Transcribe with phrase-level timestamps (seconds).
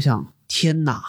[0.00, 1.02] 我想，天哪！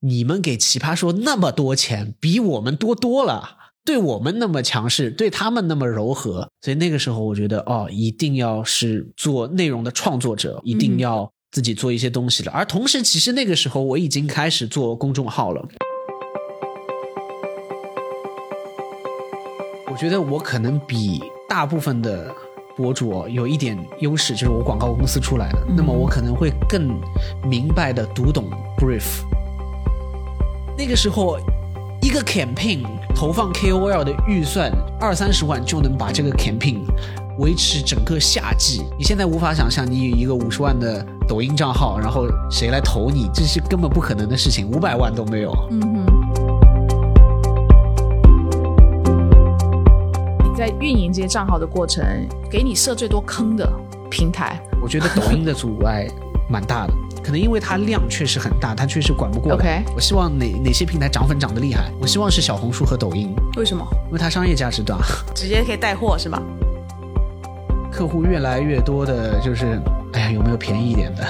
[0.00, 3.58] 你们给奇葩说那么多钱，比我们多多了。
[3.84, 12.52] 对我们那么强势，对他们那么柔和，所以那个时候我觉得，哦，一定要是做内容的创作者，一定要自己做一些东西了。
[12.52, 15.62] 而同时，其实那个时候我已经开始做公众号了。
[19.90, 22.34] 我觉得我可能比大部分的
[22.76, 26.98] 博主有一点优势，就是我广告公司出来的，那么我可能会更
[27.44, 28.44] 明白的读懂
[28.78, 29.22] brief。
[30.76, 31.38] 那个时候，
[32.00, 32.80] 一个 campaign
[33.14, 36.80] 投放 KOL 的预算二三十万就能把这个 campaign
[37.38, 38.82] 维持整个夏季。
[38.98, 45.52] 你现在无法想象，你有一个五十万的抖音账号，然后谁来投你，这是根本不可能的事情，五百万都没有。
[45.70, 46.11] 嗯哼。
[50.62, 52.04] 在运营这些账号的过程，
[52.48, 53.68] 给你设最多坑的
[54.08, 54.60] 平台？
[54.80, 56.06] 我觉得抖音的阻碍
[56.48, 56.94] 蛮大的。
[57.20, 59.82] 可能因为它量确实很大，它确实管不过 OK，。
[59.92, 61.90] 我希望哪哪些平台涨粉涨得厉害？
[62.00, 63.34] 我希望是小红书和抖音。
[63.56, 63.84] 为什么？
[64.06, 65.00] 因为它商业价值大，
[65.34, 66.40] 直接可以带货是吧？
[67.90, 69.82] 客户越来越多的就是，
[70.12, 71.26] 哎呀，有没有便宜一点的？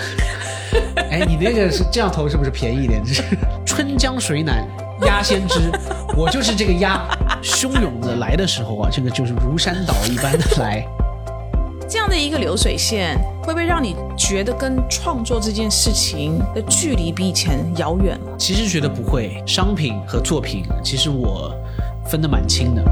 [1.11, 3.03] 哎，你那个是这样投是不是便宜一点？
[3.03, 3.23] 就是
[3.65, 4.63] 春江水暖
[5.07, 5.71] 鸭先知，
[6.17, 7.07] 我就是这个鸭，
[7.43, 10.87] 汹涌的来的时候啊，这个就是如山倒一般的来。
[11.89, 18.37] 这样的一个流水线，会不会让你觉得跟创作这件事情的距离比以前遥远了？
[18.39, 21.55] 其实觉得不会，商品和作品，其实我
[22.07, 22.83] 分得蛮清的。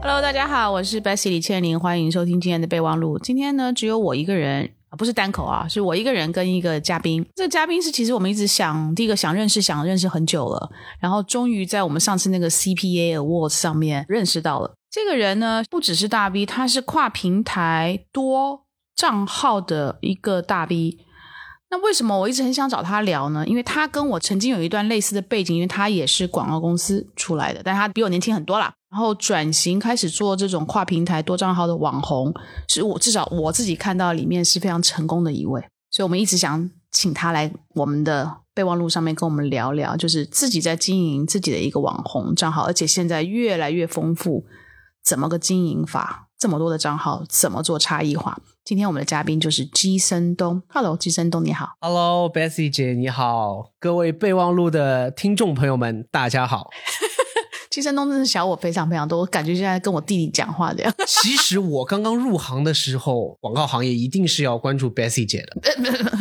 [0.00, 3.18] Hello，大家好，我是 Bessy 李倩玲，欢迎收听今天的备忘录。
[3.18, 7.24] 今天呢，只有我一个人啊，不是单口啊，是我一个人跟一个嘉宾。
[7.34, 10.70] 这个嘉宾是其实我们一直想，第一个想认识，想认识很久了，
[11.00, 14.74] 然后终于在我们上次那个 CPA Awards 上面认识到了。
[14.90, 18.64] 这个人呢，不只是大 V，他是跨平台多
[18.94, 20.98] 账号的一个大 V。
[21.70, 23.44] 那为什么我一直很想找他聊呢？
[23.48, 28.72] 因为他跟我曾经有一段类似的背景，因为他也是广告公司出来的，但他比我年轻很多啦。
[28.94, 32.32] 然后转型开始做这种跨平台多账号的网红，
[32.68, 35.60] 是我至少我自己看到里面是非常成功的一位。
[35.90, 44.44] 所以我们一直想请他来我们的备忘录上面跟我们聊聊，就是自己在经营自己的一个网红账号，而且现在越来越丰富。
[45.02, 46.28] 怎么个经营法？
[46.38, 48.38] 这么多的账号，怎么做差异化？
[48.64, 50.62] 今天我们的嘉宾就是姬森东。
[50.68, 51.70] Hello，姬森东，你好。
[51.80, 53.72] Hello，Bessy 姐，你好。
[53.80, 56.70] 各位备忘录的听众朋友们，大家好。
[57.74, 60.94] 基森东真的小我非常非常多，我感觉现在跟我弟弟讲话这样。
[61.08, 65.56] 其实我刚刚入行的时候，广告行业一定是要关注 Bessie 姐的。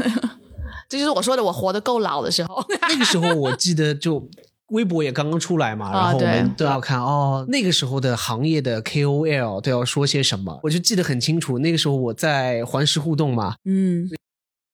[0.90, 2.66] 这就是我说的，我活得够老的时候。
[2.90, 4.28] 那个时候我记得就。
[4.70, 7.46] 微博也刚刚出来嘛，然后我们都要看哦。
[7.48, 11.60] 那个时候的行业的 KOL 都要说些什么，我就记得很清楚。
[11.60, 14.10] 那个时候我在环视互动嘛，嗯，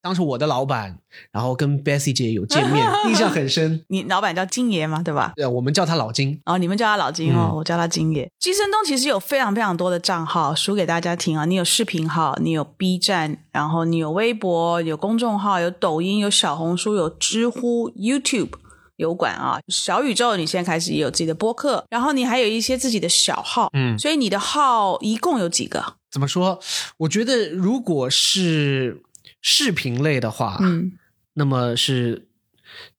[0.02, 0.98] 当时我的老板，
[1.32, 3.84] 然后跟 Bessie 姐有见面， 印象很深。
[3.88, 5.34] 你老板叫金爷嘛，对吧？
[5.36, 6.40] 对，我们叫他老金。
[6.46, 8.32] 哦，你们叫他老金哦，我叫他金爷。
[8.40, 11.46] 金生东其实有非常非常多的账号，数给大家听啊。
[11.46, 18.52] 你有视频号，你有 B 站，然后你有微博，有公众号，有抖音，有小红书，有知乎，YouTube。
[19.00, 25.82] 油管啊，小宇宙，你现在开始也有自己的播客，然后你还有一些自己的小号，嗯，所以你的号一共有几个？
[26.12, 26.60] 怎么说？
[26.98, 29.02] 我觉得如果是
[29.42, 30.92] 视频类的话，嗯，
[31.34, 32.28] 那么是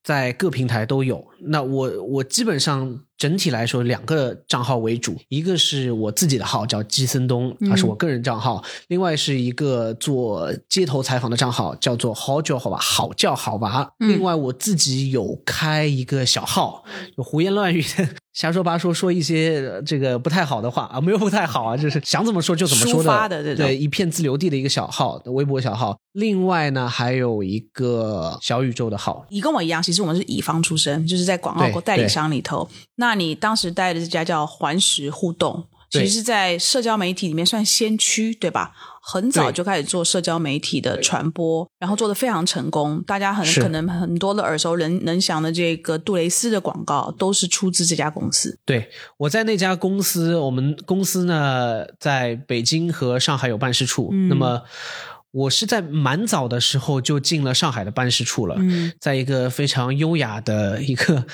[0.03, 1.25] 在各平台都有。
[1.41, 3.01] 那我我基本上。
[3.21, 13.91] 整体来说，两个账号为主，一个是我自己的号叫基森东，它是我个人账号；另外是一个做街头采访的账号，叫做好叫好吧，好叫好吧。
[13.99, 16.83] 另外我自己有开一个小号，
[17.15, 25.95] 就胡言乱语的 瞎说八说，说一些这个不太好的话啊，没有不太好啊，就是想怎么说就怎么说的，对一片自留地的一个小号，微博小号。
[26.13, 29.25] 另外呢，还有一个小宇宙的号。
[29.29, 32.67] 你跟我一样，其实我们是乙方出身，就是在广告代理商里头。
[32.95, 38.71] 那那你当时带的这家叫环石互动，其实是在社交媒体里面算先驱，对吧？
[39.03, 43.03] 很早就开始做社交媒体的传播，然后做的非常成功。
[43.05, 48.57] 大家很可能很多的耳熟能能详的这个杜蕾斯的广告，都是出自这家公司。
[48.63, 54.13] 对，我在那家公司，我们公司呢在北京和上海有办事处。
[54.29, 54.61] 那么。
[55.31, 58.57] 我是在蛮早的时候就进了上海的办事处了，
[58.99, 61.25] 在一个非常优雅的一个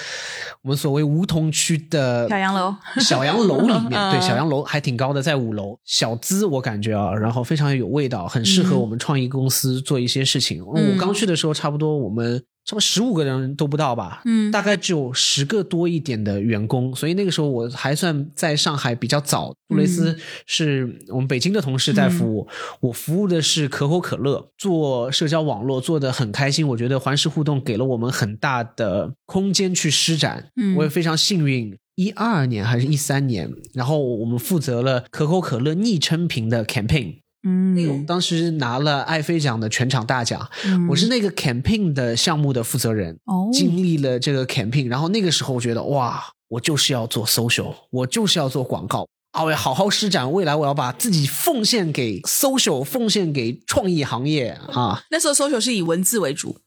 [0.61, 10.63] 我们所谓梧桐区的小洋楼，小洋楼里面， 对，小洋楼还挺高的，在五楼，小资我感觉啊，然后非常有味道，很适合我们创意公司做一些事情。
[10.63, 19.53] 我刚去的时候，差不多我们差不多十五个人都不到吧，嗯，大概只有十个多一点的员工，所以那个时候我还算在上海比较早。
[19.69, 22.45] 杜蕾斯是我们北京的同事在服务，
[22.81, 26.67] 我服务的是可口可乐，做社交网络做的很开心。
[26.67, 31.73] 我觉得环视互动给了我们很大的空间去施展，我也非常幸运。
[31.95, 37.19] 一二年还是一三年，然后我们负责了可口可乐昵称瓶的 campaign。
[37.43, 40.49] 嗯，当时拿了爱妃奖的全场大奖，
[40.89, 55.03] 我是那个 campaign 的项目的负责人，哦经历了这个 campaign，然后那个时候我觉得哇，我就是要做 social，我就是要做广告，啊，我要好好施展，未来我要把自己奉献给 social，奉献给创意行业啊。
[55.11, 56.57] 那时候 social 是以文字为主，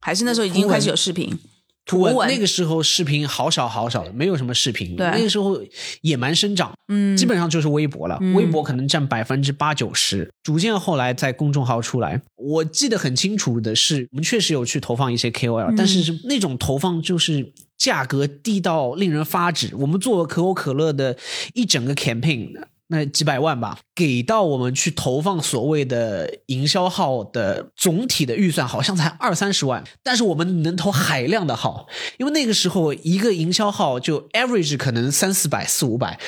[0.00, 1.38] 还是那时候已经开始有视频？
[1.86, 4.96] 图文那个时候视频好少好少的，没有什么视频。
[4.96, 5.60] 对，那个时候
[6.00, 8.18] 野蛮生长，嗯，基本上就是微博了。
[8.34, 10.30] 微博可能占百分之八九十。
[10.42, 19.70] 逐渐后来在公众号出来，我记得很清楚的是，我们确实有去投放一些 KOL，但是那种投放就是价格低到令人发指。
[19.78, 21.16] 我们做可口可乐的
[21.52, 22.52] 一整个 campaign。
[22.88, 31.86] 那几百万吧，给到我们去投放所谓的营销号的总体的预算好像才二三十万，但是我们能投海量的号，
[32.18, 36.20] 因为那个时候一个营销号就 average 可能三四百四五百，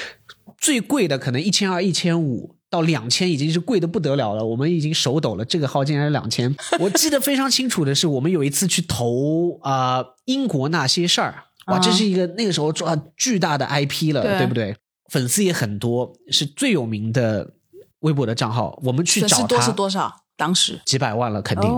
[0.58, 6.56] 最贵的可能一千二一千五到两千已经是贵的不得了了，我们已经手抖了，这个号竟然两千。
[6.80, 14.74] 我记得非常清楚的是，我们有一次去投啊英国那些事儿，哇，这是一个那个时候做巨大的 IP 了，对不对？
[15.08, 17.54] 粉丝也很多，是最有名的
[18.00, 18.78] 微博的账号。
[18.82, 20.12] 我们去找他，多是多少？
[20.38, 21.70] 当时几百万了，肯定。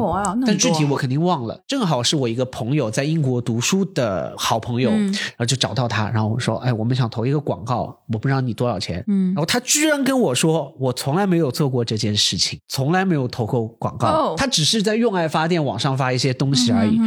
[0.44, 1.62] 但具体我肯定忘了。
[1.68, 14.34] 正好是我一个朋友在英国读书的好朋友，然后就找到他，然后我说：“哎，我们想投一个广告，我不知道你多少钱。”嗯，然后他居然跟我说：“我从来没有做过这件事情，从来没有投过广告。
[14.36, 16.98] 他只是在用爱发电网上发一些东西而已。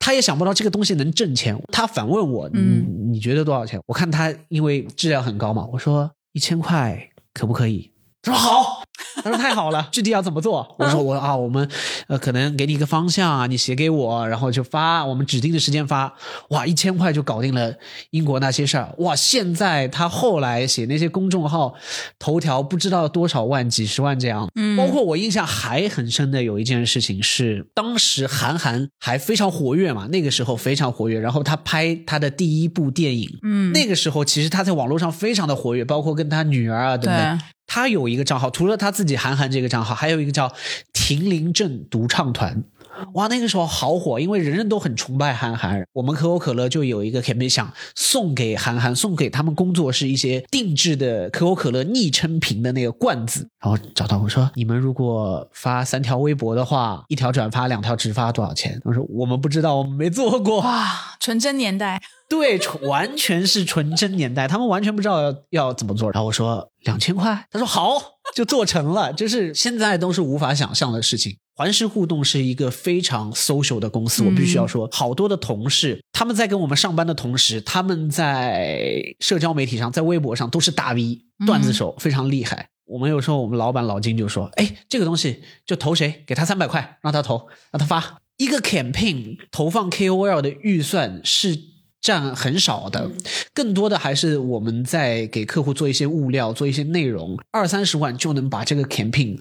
[0.00, 1.56] 他也想不到这个东西能挣钱。
[1.70, 2.60] 他反问我：‘你
[3.10, 7.90] 你觉得多少钱？’我看他因为质量很高嘛，我说一千块可不可以？
[8.22, 8.82] 他说好。”
[9.30, 10.74] 他说太好了， 具体要怎么做？
[10.78, 11.68] 我说我啊，我们
[12.06, 16.12] 呃可能给你一个方向啊，你写给我，然后就发，我们指定的时间发。
[16.50, 17.74] 哇，一千块就搞定了
[18.10, 18.94] 英国那些事儿。
[18.98, 21.74] 哇，现在他后来写那些公众号
[22.18, 24.48] 头条，不知道多少万、几十万这样。
[24.54, 31.18] 嗯，包括我印象还很深的有一件事情是，当时韩寒还非常活跃嘛，那个时候非常活跃。
[31.18, 37.40] 然后他拍他的第一部电影，嗯，那个时候其实他在网络上非常的活跃，包括跟他女儿啊等等。
[37.68, 40.52] 他有一个账号，除了他自己韩寒这个账号，还有一个叫
[40.92, 42.64] “亭林镇独唱团”。
[43.14, 45.84] 哇，那个时候好火，因为人人都很崇拜韩寒。
[45.92, 53.48] 我们可口可乐就有一个 campaign 想送给韩寒，送给他们工作室一些定制的可口可乐昵称瓶的那个罐子。
[53.60, 62.00] 然后找到我说：“你们如果发三条微博的话，一条转发，两条直发多少钱？”我说：“我们不知道，我们没做过。”哇，纯真年代。
[62.28, 66.10] 对，完全是纯真年代，他们完全不知道要要怎么做。
[66.12, 67.94] 然后我说两千块，他说好，
[68.34, 69.12] 就做成了。
[69.14, 71.38] 就是现在都是无法想象的事情。
[71.58, 82.68] 环视互动是一个非常 social 的公司，我必须要说，好多的同事他们在跟我们上班的同时，他们在社交媒体上，在微博上都是大 V 段子手，非常厉害。
[82.84, 88.18] 我们有时候我们老板老金就说：“哎，这个东西就投谁，给他三百块，让他投，让他发。
[88.36, 91.58] 一个 campaign 投放 KOL 的预算是。”
[92.00, 93.10] 占很少的，
[93.52, 99.36] 更多的还是我们在给客户做一些物料、做一些内容，二三十万就能把这个 campaign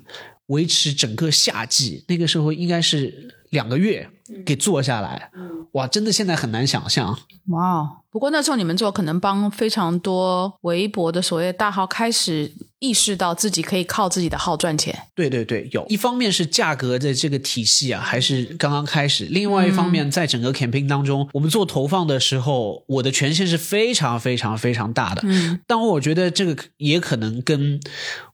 [0.48, 2.04] 维持整个夏季。
[2.08, 4.10] 那个时候应该是两个月
[4.46, 5.32] 给做下来，
[5.74, 7.18] 哇，真的现在很难想象。
[7.48, 12.52] 哇，不过那时候你们做可能帮非常多微博的所谓大号开始。
[12.80, 25.24] 意识到自己可以靠自己的号赚钱，对对对，有一方面是价格的这个体系啊，还是刚刚开始；另外一方面，在整个 campaign 当中，我们做投放的时候，我的权限是非常非常非常大的。
[25.26, 27.80] 嗯，但我觉得这个也可能跟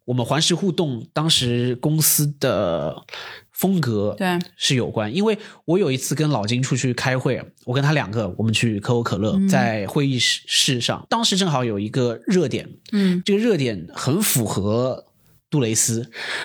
[0.03, 3.05] 我们环视互动当时公司的。
[3.53, 4.37] 风格对。
[4.57, 15.05] 是有关，因为我有一次跟老金出去开会，我跟他两个，我们去可口可乐，在会议室室上，当时正好有一个热点，嗯，这个热点很符合。
[15.53, 15.99] 杜蕾斯，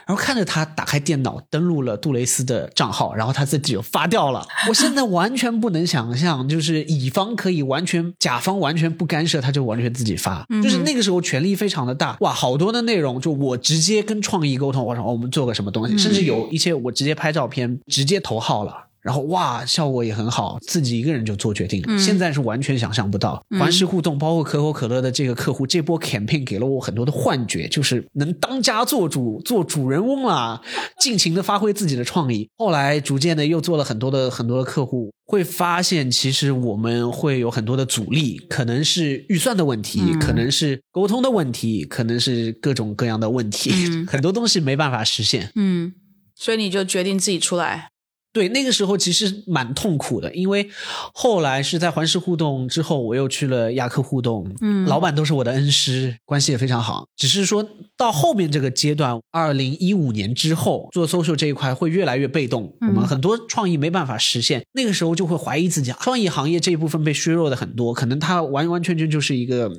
[0.06, 4.46] 然后看着他打开电脑，登录了杜蕾斯的账号，然后他自己就发掉了。
[4.68, 12.18] 我现在完全不能想象，就是乙方可以完全，甲方完全不干涉，他就完全自己发，就是那个时候权力非常的大。
[12.20, 18.87] 哇，好多的内容就我直接跟创意沟通，我说我们做个什么东西，甚至有一些我直接拍照片，直接投号了。
[19.00, 21.98] 然后哇，效果也很好，自己一个人就做决定了。
[21.98, 30.60] 现在是完全想象不到，环视互动，包括可口可乐的这个客户，这波 campaign 给了我很多的幻觉，就是能当家做主，做主人翁了，
[31.00, 32.48] 尽情的发挥自己的创意。
[32.56, 43.70] 后来逐渐的又做了很多的很多的客户，会发现其实我们会有很多的阻力，可能是预算的问题，可能是沟通的问题，可能是各种各样的问题，
[44.06, 45.50] 很多东西没办法实现。
[45.54, 45.92] 嗯，
[46.34, 47.90] 所以你就决定自己出来。
[48.38, 50.70] 对，那个时候其实蛮痛苦的，因为
[51.12, 57.08] 后来是在环视互动之后，我又去了亚克互动，嗯，老板都是我的恩师，关系也非常好。
[57.16, 69.72] 只是说到后面这个阶段，二零一五年之后做 social 这一块会越来越被动，我们很多创意没办法实现，那个时候就会怀疑自己，创意行业这一部分被削弱的很多，可能它完完全全就是一个。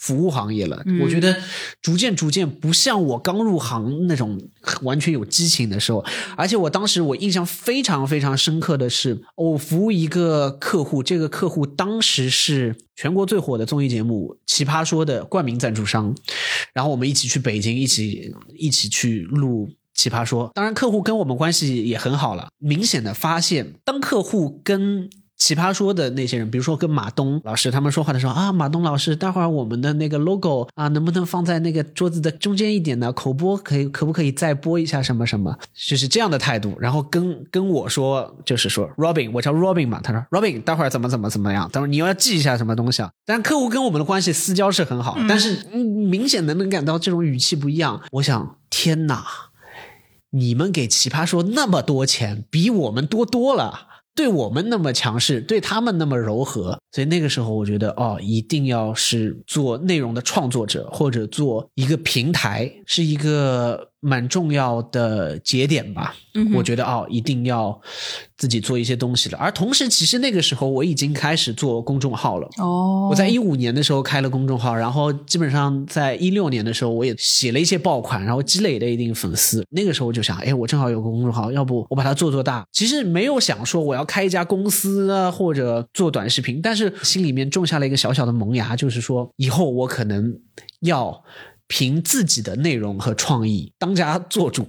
[0.00, 1.36] 服务行业了，我觉得
[1.82, 4.40] 逐渐逐渐不像我刚入行那种
[4.80, 6.02] 完全有激情的时候。
[6.38, 16.14] 而且我当时我印象非常非常深刻的是，我服务一个客户，这个客户当时是全国最火的综艺节目《奇葩说》的冠名赞助商，
[16.72, 20.48] 然后我们一起去北京，一起一起去录《奇葩说》。
[20.54, 22.48] 当然，客户跟我们关系也很好了。
[22.56, 33.10] 明显的发现，当客户跟奇葩说的那些人，比如说跟马东老师他们说话的时候啊，马东老师，待会儿我们的那个 logo 啊，能不能放在那个桌子的中间一点呢？
[33.10, 35.58] 口播可以，可不可以再播一下什么什么？
[35.74, 36.76] 就是这样的态度。
[36.78, 41.70] 然后跟跟我说，就是说 Robin，我叫 Robin 嘛，他说 Robin，待会儿怎么怎么怎么样？
[41.72, 43.10] 等会儿你要记一下什么东西啊？
[43.24, 48.02] 但客户跟我们的关系私交是很好，但是明显的能感到这种语气不一样。
[48.12, 49.24] 我想，天哪，
[50.32, 53.86] 你们给奇葩说那么多钱，比我们多多了。
[54.14, 63.89] 对我们那么强势，对他们那么柔和，所以那个时候我觉得哦，一定要是做内容的创作者，或者做一个平台，是一个。
[64.00, 66.14] 蛮重要的节点吧，
[66.54, 67.78] 我觉得哦，一定要
[68.38, 69.36] 自己做一些东西了。
[69.36, 72.48] 而同时，其实那个时候我已经开始做公众号了。
[72.56, 79.62] 哦，我在一五年的时候开了公众号，然后基本上在一六年的时候，我也写了一些爆款，然后积累了一定粉丝。
[79.70, 82.64] 那个时候我就想，哎，我正好有个公众号，要不我把它做做大。
[82.72, 90.34] 其实没有想说我要开一家公司啊，或者做短视频，但是心里面种下了一个小小的萌芽，就是说以后我可能
[90.80, 91.22] 要。
[91.70, 94.66] 凭自己的内容和创意当家做主，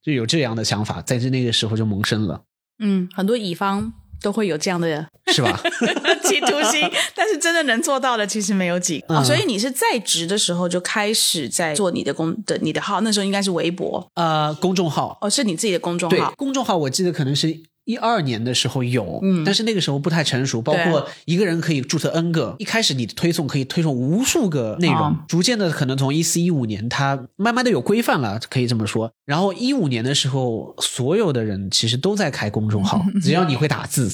[0.00, 2.42] 就有这样的想法，在这那个时候就萌生了。
[2.78, 5.60] 嗯，很多乙方都会有这样的，是吧？
[6.22, 9.24] 企图心，但是真的能做到的其实没有几个。
[9.24, 16.32] 所以你是在职的时候就开始在做你的公的你的号，那时候应该是微博呃公众号哦，是你自己的公众号。
[16.36, 17.60] 公众号我记得可能是。
[17.86, 29.10] 一二年的时候有，但是那个时候不太成熟，包括一个人可以注册 N 个，一开始你的推送可以推送无数个内容，逐渐的可能从一四一五年，它慢慢的有规范了，可以这么说。
[29.24, 34.12] 然后一五年的时候，所有的人其实都在开公众号， 只要你会打字，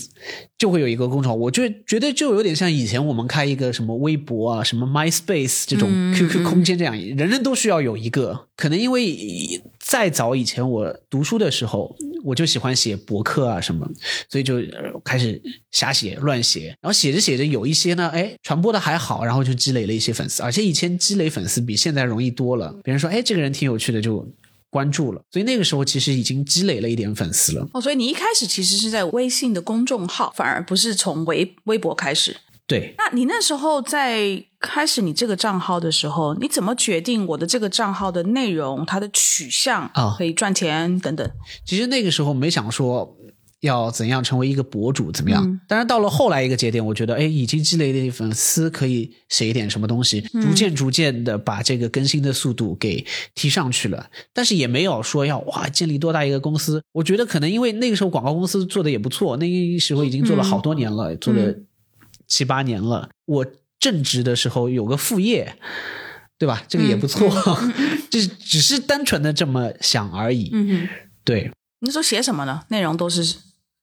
[0.58, 1.34] 就会有一个公众号。
[1.34, 8.48] 我就觉得就有点像以前我们开一个什么微博啊，什么 MySpace 这种 QQ 空间这样，人人都需要有一个。
[8.54, 9.02] 可能因为
[9.84, 13.84] 再早以前我读书的时候，我就喜欢写博客啊什么，
[14.28, 14.62] 所以就
[15.04, 22.72] 开始瞎写乱写，然后写着写着有一些呢，哎，传播的还好，然后就积累了一些粉丝，而且以前积累粉丝比现在容易多了。
[22.84, 24.24] 别人说，哎，这个人挺有趣的，就
[24.70, 25.20] 关注了。
[25.32, 27.68] 所以那个时候其实已经积累了一点粉丝了。
[27.74, 32.36] 哦，所以你一开始其实是在微信的公众号，反而不是从微微博开始。
[32.72, 41.30] 对，那你那时候在开始你这个账号的时候，你怎么决定我的这个账号的内容、它的取向啊，可以赚钱等等？
[41.66, 43.14] 其实那个时候没想说
[43.60, 45.60] 要怎样成为一个博主，怎么样？
[45.68, 54.08] 当然到了后来一个节点，我觉得哎，已经积累了粉丝，可以写一点什么东西，逐渐逐渐的把这个更新的速度给提上去了。
[54.32, 56.82] 但是也没有说要哇建立多大一个公司。
[56.92, 61.54] 我觉得可能因为那个时候广告公司做的也不错，那个时候已经做了好多年了，做了。
[62.26, 63.46] 七八年了，我
[63.78, 65.56] 正职的时候有个副业，
[66.38, 66.62] 对吧？
[66.68, 67.28] 这个也不错，
[68.10, 70.50] 就是只是单纯的这么想而已。
[70.52, 70.88] 嗯
[71.24, 71.50] 对。
[71.80, 72.62] 你说写什么呢？
[72.68, 73.24] 内容都是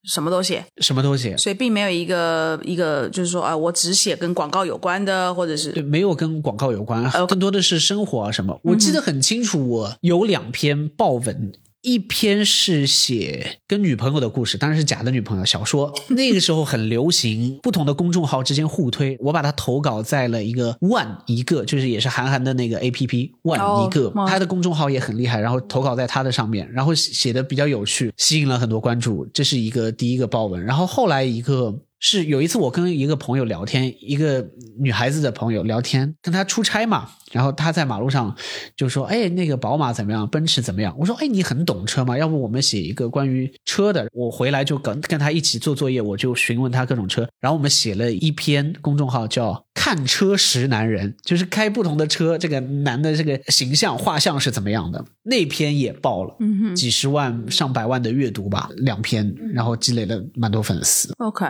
[0.04, 8.58] 什么都写，什么都写，所以并没有一个一个，就是说啊，我只写跟广告有关的，或者是对，没有跟广告有关，更多的是生活啊什么。
[8.64, 11.52] 我记得很清楚，我有两篇报文。
[11.82, 15.94] 一篇是写跟女朋友的故事，当然是假的女朋友小说。
[16.10, 19.18] 那个时候很流行，不同的公众号之间互推。
[19.22, 25.40] 我把它投稿在了一个 One 一个，就是也是韩寒的那个 A P P One 一个，他的公众号也很厉害。
[25.40, 29.26] 然后投稿在他的上面，然后写的比较有趣，吸引了很多关注。
[29.34, 30.64] 这是一个第一个爆文。
[30.64, 34.46] 然后后来一个是有一次我跟一个朋友聊天，一个
[34.78, 38.36] 女孩子的朋友聊天，跟她出差嘛，然后她在马路上
[38.76, 40.28] 就说：“哎，那个宝马怎么样？
[40.30, 42.18] 奔驰怎么样？”我说：“哎，你很懂车吗？
[42.18, 44.08] 要不我们写一个关于车的？
[44.14, 55.04] 我回来就跟跟她一起做作业，我就询问她各种车，然后我们写了一篇公众号叫《看车识男人》，就是开不同的车，这个男的这个形象画像是怎么样的？
[55.24, 56.36] 那篇也爆了，
[56.76, 61.14] 几十万上百万的阅读吧，两篇，然后积累了蛮多粉丝。
[61.18, 61.46] OK。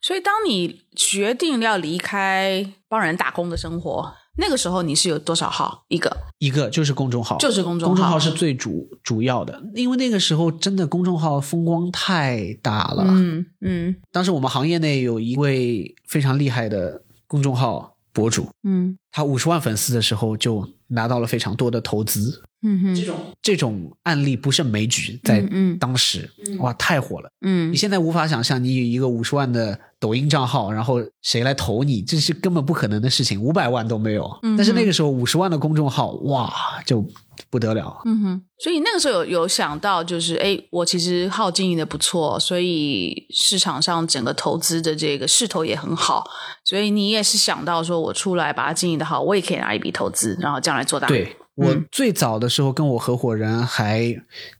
[0.00, 5.84] 所以，当你决定要离开帮人打工的生活，那个时候你是有多少号？
[5.88, 13.04] 一个，一个就是公众号，就是公众号，公众号是最主主要的，因为那个时候真的公众号风光太大了。
[13.08, 22.42] 嗯嗯，当时我们行业内有一位非常厉害的公众号博主，嗯，他五十万粉丝的时候就拿到了非常多的投资。
[22.62, 25.40] 嗯哼，这种这种案例不胜枚举，在
[25.78, 27.30] 当时哇太火了。
[27.42, 34.28] 嗯，你现在无法想象，你有一个五十万的抖音账号，然后谁来投你，这是根本不可能的事情，五百万都没有。
[34.42, 36.52] 嗯但是那个时候五十万的公众号，哇，
[36.84, 37.04] 就
[37.48, 38.02] 不得了。
[38.04, 46.28] 嗯哼，所以那个时候有有想到，就是哎，我其实号经营的不错，所以市场上整个投资的这个势头也很好，
[46.64, 51.06] 所以你也是想到说我出来把它经营的好，我也可以拿一笔投资，然后将来做大。
[51.06, 51.36] 对。
[51.58, 54.14] 我最早的时候跟我合伙人还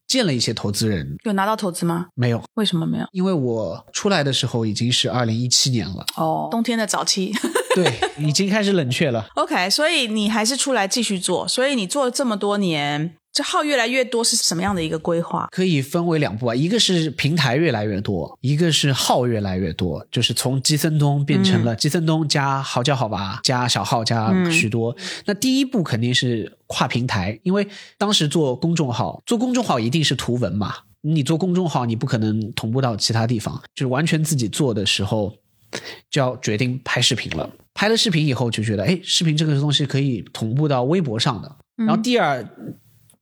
[0.07, 2.07] 见了一些投资人，有拿到投资吗？
[2.15, 3.07] 没有，为什么没有？
[3.13, 7.33] 因为我出来的时候已经是二零一七年了，哦，冬天的早期，
[7.77, 9.29] 对，已经开始冷却了。
[9.37, 13.15] OK，所以你还是出来继续做，所以你做了这么多年。
[13.33, 15.47] 这号越来越多是什么样的一个规划？
[15.53, 24.97] 可以分为两步啊，一个是平台越来越多，一个是号越来越多，就是从基森东变成了基森东加好叫好吧加小号加许多。
[25.27, 35.33] 那第一步肯定是跨平台，因为当时做公众号，做公众号一定是图文嘛，你做公众号你不可能同步到其他地方，就是完全自己做的时候，
[36.11, 37.49] 就要决定拍视频了。
[37.73, 41.57] 拍了视频以后就觉得，哎，视频这个东西可以同步到微博上的。
[41.77, 42.45] 然后第二。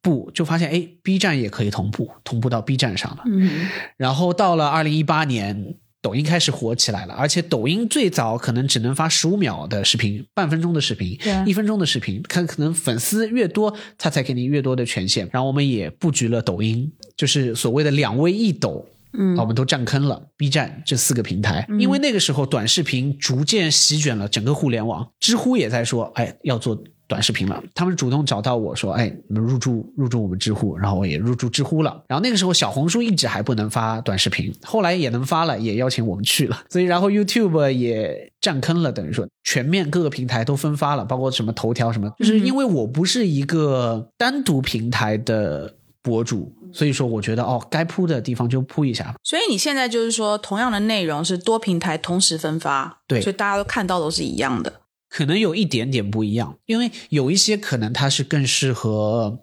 [0.06, 3.24] 不就发现哎，B 站也可以同步，同步到 B 站上了。
[3.26, 15.28] 嗯，然后到了二零一八年，抖音开始火起来了，而且抖音最早可能只能发十五秒的视频，半分钟的视频，一分钟的视频，看可能粉丝越多，他才给你越多的权限。
[15.32, 18.86] 然后我们也布局了抖音，就是所谓的两微一抖，
[19.18, 26.80] 嗯，我们都占坑了 B 站这四个平台，因为那个时候短视频逐渐席卷了整个互联网，知乎也在说，哎，要做。
[27.08, 32.02] 短视频了，他们主动找到我说：“哎，你们入驻入驻我们知乎，然后我也入驻知乎了。
[32.08, 36.62] 然后那个时候小红书一直还不能发短视频，后来也能发了，也邀请我们去了。
[36.68, 42.10] 所以然后 YouTube 也占坑了，等于说全面各个平台都分发了，包括什么头条什么。
[42.18, 49.14] 就是因为我不是一个单独平台的博主，所以说我觉得哦，该铺的地方就铺一下。
[49.22, 54.72] 所以你现在就是说，同样的内容是多平台同时分发，对，所以大家都看到都是一样的。”
[55.08, 59.40] 可能有一点点不一样，因为有一些可能它是更适合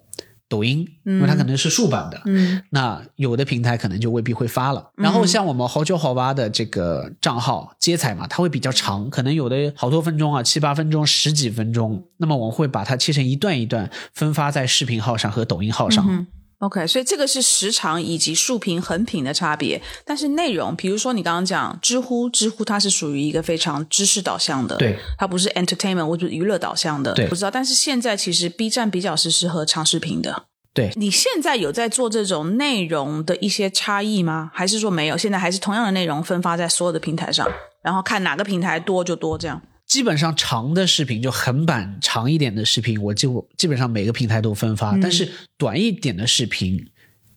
[0.48, 2.20] 抖音，因为它可能是竖版的。
[2.26, 4.90] 嗯，那有的平台可能就未必会发了。
[4.94, 12.06] 然后像我们好酒好吧的这个账号接彩嘛，它会比较长，可能有的好多分钟啊，七八分钟、十几分钟。
[12.18, 16.26] 那么我们会把它切成一段一段分发在视频号上和抖音号上。
[16.64, 27.50] OK，所以这个是时长以及竖屏横屏的差别，但是内容，比如说你刚刚讲知乎，知乎它是属于一个非常知识导向的，对，它不是 entertainment 或者娱乐导向的，对，不知道。
[27.50, 30.90] 但是现在其实 B 站比较是适合长视频的，对。
[30.96, 34.50] 你现在有在做这种内容的一些差异吗？
[34.54, 35.18] 还是说没有？
[35.18, 37.46] 现在还是同样的内容分发在所有的平台上，
[37.82, 39.60] 然后看哪个平台多就多这样。
[39.94, 46.84] 基本上长的视频就横版长一点的视频，我就基本上每个平台都分发，但是短一点的视频。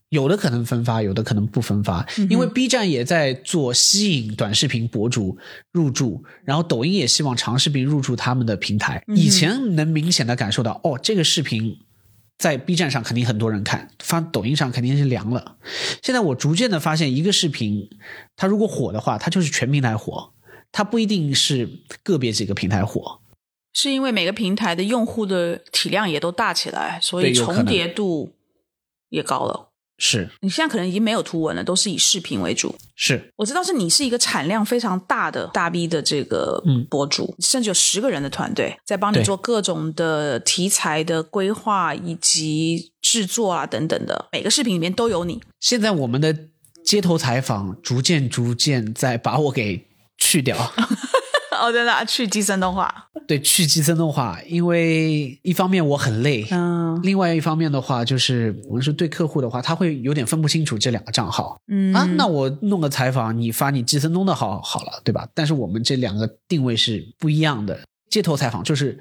[0.10, 5.38] 有的可能分发，有的可能不分发，因为 B 站也在做吸引短视频博主
[5.72, 9.04] 入驻，然后抖音也希望长视频入驻他们的平台。
[9.16, 11.78] 以前能明显的感受到，哦，这个视频
[12.40, 15.58] 在 B 站上肯定很多人看，发抖音上肯定是凉了。
[16.02, 17.88] 现在我逐渐的发现，一个视频
[18.36, 20.32] 它如果火的话，它就是全平台火，
[20.72, 21.70] 它不一定是
[22.04, 23.20] 个别几个平台火，
[23.74, 28.34] 是因为每个平台的用户的体量也都大起来，所以重叠度
[29.10, 29.66] 也高了。
[30.00, 32.76] 是你现在可能已经没有图文了，都是以视频为主。
[32.96, 45.42] 是我知道是你是一个产量非常大的大 B 的这个博主，甚至有十个人的团队在帮你做各种的题材的规划以及制作啊等等的，每个视频里面都有你。
[45.60, 46.38] 现在我们的
[46.86, 49.87] 街头采访逐渐逐渐在把我给
[50.18, 50.58] 去掉。
[51.60, 52.94] 哦，真的去寄生动画？
[53.28, 65.28] 对，去寄生动画，因为一方面我很累，嗯，另外一方面的话，就是我们是对客户的话，他会有点分不清楚这两个账号，嗯啊，那我弄个采访，你发你寄生东的号好了，对吧？
[65.34, 69.00] 但是我们这两个定位是不一样的，街头采访就是。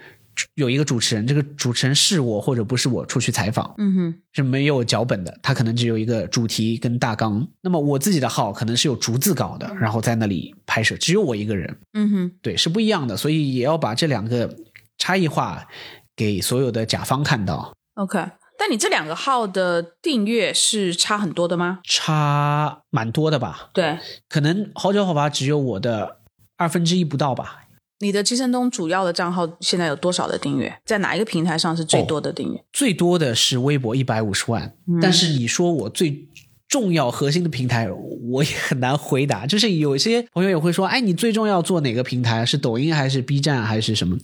[0.55, 7.47] 有一个主持人，这个主持人是我或者不是我出去采访，嗯哼，是没有脚本的，他可能只有一个主题跟大纲。
[7.61, 14.57] 那么我自己的号可能是有逐字稿的，然后在那里拍摄，只有我一个人，嗯哼，对，是不一样的，所以也要把这两个
[14.99, 15.67] 差异化
[16.15, 17.75] 给所有的甲方看到。
[17.95, 18.19] OK，
[18.59, 21.81] 但你这两个号的订阅是差很多的吗？
[21.85, 23.71] 差蛮多的吧？
[23.73, 26.19] 对，可能好酒好吧，只有我的
[26.57, 27.63] 二分之一不到吧。
[28.01, 30.81] 你的寄生东主要的账号现在有多少的订阅？
[30.85, 32.65] 在哪一个平台上是最多的订阅？
[32.73, 34.77] 最多的是微博一百五十万。
[35.01, 36.29] 但是你说我最
[36.69, 39.47] 重要核心的平台，我也很难回答。
[39.47, 42.45] 就是有些朋友也会说：“哎，你最重要做哪个平台？
[42.45, 44.17] 是抖音还是 B 站还是什么？”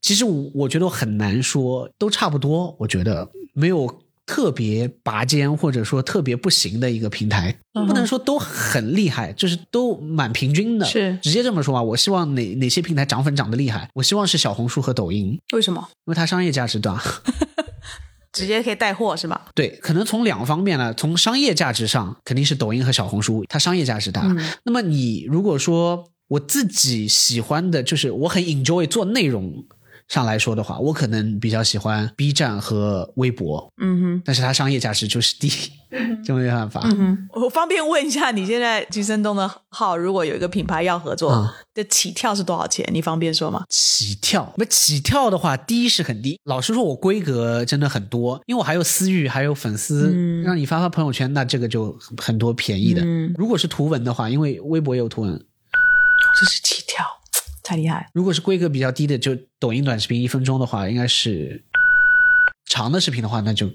[0.00, 2.74] 其实我觉得很难说，都差不多。
[2.80, 4.02] 我觉得没有。
[4.30, 10.86] 特别拔尖或者说特别不行的一个平台，不能说都很厉害，就是都蛮平均的。
[10.86, 13.90] 是直接这么说吧，我希望哪哪些平台涨粉涨得厉害？
[13.94, 15.36] 我希望是小红书和抖音。
[15.52, 15.84] 为什么？
[16.06, 17.02] 因为它商业价值大，
[18.32, 19.48] 直接可以带货是吧？
[19.52, 24.24] 对，可能从两方面呢，从商业价值上肯定是抖音和小红书，它商业价值大。
[24.62, 29.64] 那么你如果说我自己喜欢的就是我很 enjoy 做内容。
[30.10, 35.48] 上来说的话，我可能比较喜欢 B 站和微博，嗯哼，但是它商业价值就是低，
[36.24, 36.80] 就没办法。
[36.84, 42.84] 嗯哼，我方便问一下，你现在金生东的号，如果有一个品牌要合作的起跳是多少钱？
[42.92, 43.64] 你方便说吗？
[43.68, 46.40] 起跳，那起跳的话，低是很低。
[46.42, 53.06] 老实说，我规格真的很多，因为我还有私域，还有粉丝，让你发发朋友圈，那这个就很多便宜的。
[53.36, 55.40] 如果是图文的话，因为微博也有图文，
[56.40, 56.79] 这是起跳。
[57.70, 58.10] 太厉害！
[58.12, 59.30] 如果是规格比较低的，就
[59.60, 61.62] 抖音短视频一分钟的话，应该是
[62.64, 63.70] 长的视频的话，那就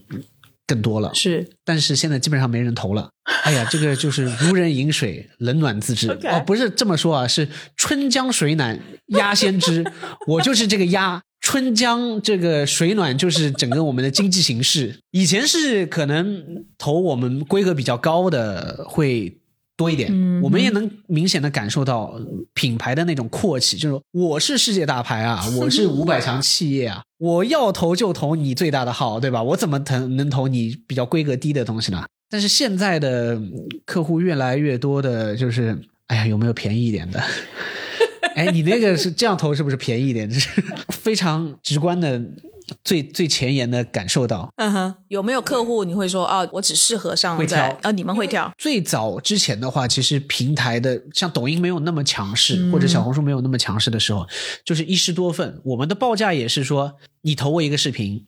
[0.67, 1.13] 更多了。
[1.13, 3.09] 是，但是现在基本上没人投了。
[3.45, 6.11] 哎呀，这个就是如人饮水， 冷暖自知。
[6.11, 8.77] 哦，不是这么说啊，是春江水暖
[9.17, 9.89] 鸭先知。
[10.27, 11.21] 我就是这个鸭。
[11.39, 14.99] 春江这个水暖，就是整个我们的经济形势。
[15.11, 16.43] 以前是可能
[16.77, 19.37] 投我们规格比较高的会。
[19.77, 20.09] 多一点，
[20.41, 22.19] 我们也能明显的感受到
[22.53, 29.43] 品牌的那种阔气，就是我是世界大牌啊， 我是五百强企业啊，我要投就投你最大的号，对吧？
[29.43, 32.05] 我怎么投能投你比较规格低的东西呢？
[32.29, 33.41] 但是现在的
[33.85, 37.21] 客户越来越多的，就是哎呀，有没有便宜一点的？
[38.35, 40.29] 哎，你那个是这样投是不是便宜一点？
[40.29, 40.49] 这是
[40.89, 42.21] 非常直观的。
[42.83, 48.51] 最最前沿的感受到，嗯哼，有没有客户你会说啊，我只适合上在，啊，你们会跳？
[48.57, 54.27] 最早之前的话，其实平台的像抖音没有那么强势，或者小红书没有那么强势的时候，
[54.63, 55.61] 就是一师多份。
[55.63, 58.25] 我们的报价也是说，你投我一个视频，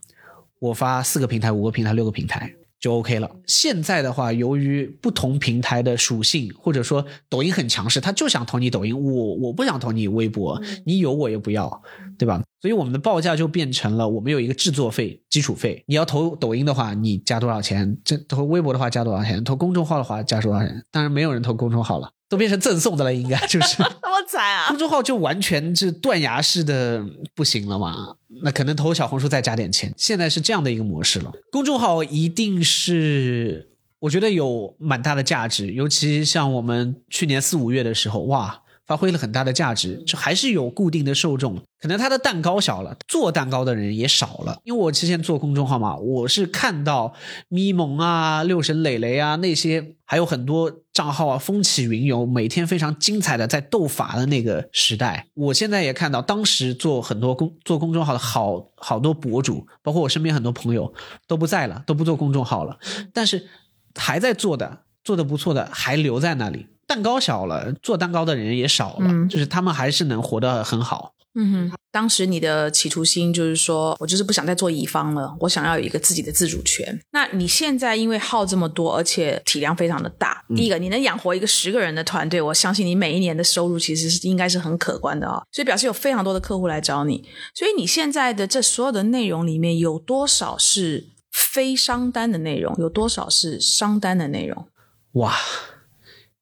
[0.60, 2.54] 我发四个平台、五个平台、六个平台。
[2.80, 3.30] 就 OK 了。
[3.46, 11.82] 现在的话，由于不同平台的属性，或者说抖音很强势，他就想投你抖音，我我不想投你微博，你有我也不要，
[12.18, 12.42] 对吧？
[12.62, 15.84] 所以我们的报价就变成了，我们有一个制作费、基础费。
[15.88, 17.98] 你要投抖音的话，你加多少钱？
[18.04, 19.44] 这投微博的话加多少钱？
[19.44, 20.84] 投公众号的话加多少钱？
[20.92, 22.12] 当然没有人投公众号了。
[22.30, 24.68] 都变成赠送的了，应该就是 那么惨啊！
[24.68, 28.16] 公众号就完全是断崖式的不行了嘛？
[28.44, 31.32] 那可能投小红书再加点钱，现在是这样的一个模式了。
[31.52, 38.62] 公众号一定是我觉得有蛮大的价值，尤其像我们去年四五月的时候，哇！
[38.88, 44.60] 发挥了很大的价值，就还是有固定的受众，可能他的蛋糕小了，做蛋糕的人也少了。
[44.64, 47.14] 因为我之前做公众号嘛，我是看到
[47.50, 55.28] 咪蒙啊、六神磊磊啊那些，还有很多账号啊风起云涌，每天非常精彩的在斗法的那个时代。
[55.34, 60.94] 我现在也看到，当时做很多公做公众号的好好多博主，包括我身边很多朋友
[61.28, 62.80] 都不在了，都不做公众号了，
[63.14, 63.48] 但是
[63.96, 66.68] 还在做的，做的不错的还留在那里。
[66.88, 71.14] 蛋糕小了，做蛋糕的人也少了，就是他们还是能活得很好。
[71.40, 77.00] 嗯哼，当时你的企图心就是说，我就是不想再做乙方了，我想要有一个自己的自主权。
[77.12, 85.44] 那你现在因为号这么多，而且体量非常的大，第一个你能养活一个十个人的团队，我相信你每一年的收入其实是应该是很可观的啊。
[85.52, 87.24] 所以表示有非常多的客户来找你，
[87.54, 94.68] 所以你现在的这所有的内容里面有多少是非商单的内容，有多少是商单的内容？
[95.12, 95.36] 哇！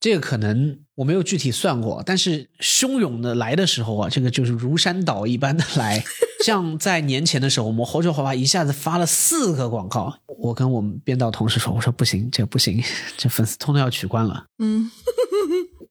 [0.06, 6.04] 这个可能我没有具体算过，但是汹涌的来的时候啊，这个就是如山倒一般的来。
[6.44, 12.84] 像在年前的时候，我们猴球华华一下子发了四个广告，我跟我们编导同事说：“我说不行，这个不行，
[13.18, 14.92] 这粉丝通通要取关了。”嗯，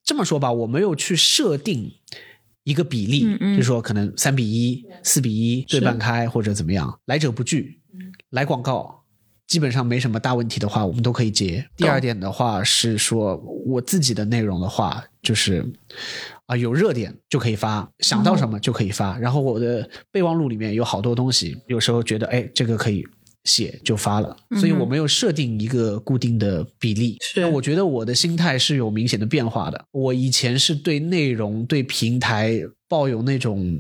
[0.05, 1.91] 这么说吧，我没有去设定
[2.63, 7.81] 一个比例，就是说可能三比一、四比一对半开或者怎么样，来者不拒，
[8.31, 9.03] 来广告。
[9.47, 11.65] 基本上没什么大问题的话，我们都可以接。
[11.77, 15.65] 第二点的话是说，我自己的内容的话，就是
[16.47, 19.19] 啊有热点就可以发，想到什么就可以发。
[19.19, 23.05] 然后我的备忘录里面有好多东西，有时候觉得哎这个可以
[23.45, 27.19] 写就发了，所以我没有设定一个固定的比例。
[27.21, 29.85] 是，我觉得我的心态是有明显的变化的。
[29.93, 33.79] 我以前是对内容、对平台抱有那种。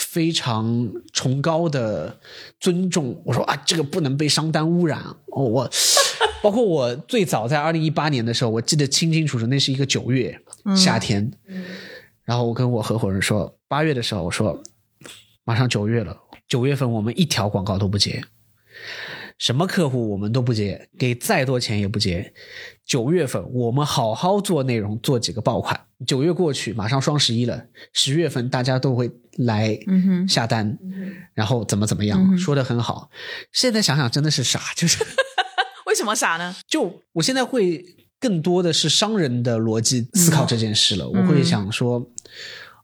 [0.00, 2.18] 非常崇高的
[2.58, 4.98] 尊重，我说啊，这个不能被商单污染。
[5.26, 5.70] 哦，我
[6.42, 10.40] 包括我最早在二零一八年的时候，我记得清清楚楚，那是一个九月
[10.74, 11.30] 夏天。
[12.24, 14.62] 然后我跟我合伙人说，八月的时候，我说
[15.44, 16.16] 马上九月了，
[16.48, 18.24] 九月份我们一条广告都不接。
[19.40, 22.32] 什么客户我们都不接，给再多钱也不接。
[22.84, 25.80] 九月份我们好好做内容，做几个爆款。
[26.06, 29.78] 九月过去，马上双十一了，十月份大家都会来
[30.28, 30.78] 下单，
[31.32, 33.10] 然后怎么怎么样，说的很好。
[33.50, 35.02] 现在想想真的是傻，就是
[35.86, 36.54] 为什么傻呢？
[36.68, 37.82] 就我现在会
[38.18, 41.08] 更多的是商人的逻辑思考这件事了。
[41.08, 42.06] 我会想说，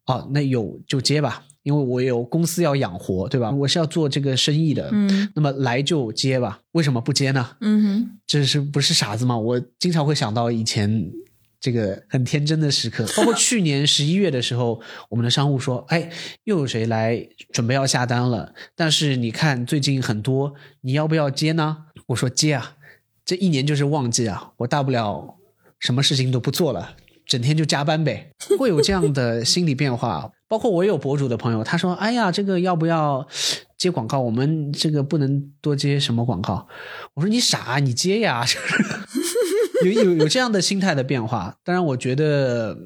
[0.06, 1.44] 哦，那有就接吧。
[1.66, 3.50] 因为我有公司要养活，对吧？
[3.50, 6.60] 我是要做这个生意的，嗯，那么来就接吧。
[6.70, 7.56] 为什么不接呢？
[7.60, 9.36] 嗯哼，这是不是傻子吗？
[9.36, 11.10] 我经常会想到以前
[11.58, 16.08] 这个很天真的时刻，包括去年十一月的时候，我们的商务说：“哎，
[16.44, 18.54] 又有谁来准备要下单了？
[18.76, 22.76] 但是你看最近很多，你要不要接呢？”我说：“接啊，
[23.24, 25.34] 这一年就是旺季啊，我大不了
[25.80, 26.94] 什么事情都不做了。”
[27.26, 30.30] 整天就加班呗， 会有这样的心理变化。
[30.48, 33.26] 包括我有博主的朋友，他说：“哎呀，这个要不要
[33.76, 34.20] 接广告？
[34.20, 36.66] 我们这个不能多接什么广告。”
[37.14, 38.44] 我说：“你傻，你接呀！”
[39.84, 41.56] 有有有这样的心态的变化。
[41.64, 42.76] 当然，我觉得。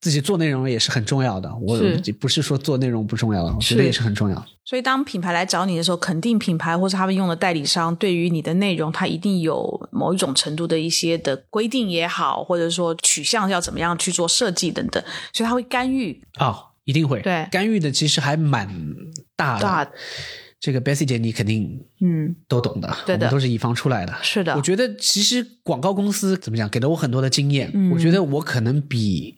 [0.00, 1.78] 自己做内容也是很重要的，我
[2.20, 4.46] 不是说做内容不重要了，我觉得也是很重要。
[4.64, 18.68] 所以当品牌来找你的时候，肯定品牌或者他们用的代理商对于你的内容，它一定有某一种程度的一些的规定也好，或者说取向要怎么样去做设计等等，所以他会干预哦，一定会对干预的其实还蛮
[19.34, 19.92] 大的。
[20.60, 24.54] 这个 Bessie 姐你肯定嗯都懂的，对的，都是乙方出来的，是的。
[24.54, 29.37] 我觉得其实广告公司怎么讲，给了我很多的经验，我觉得我可能比。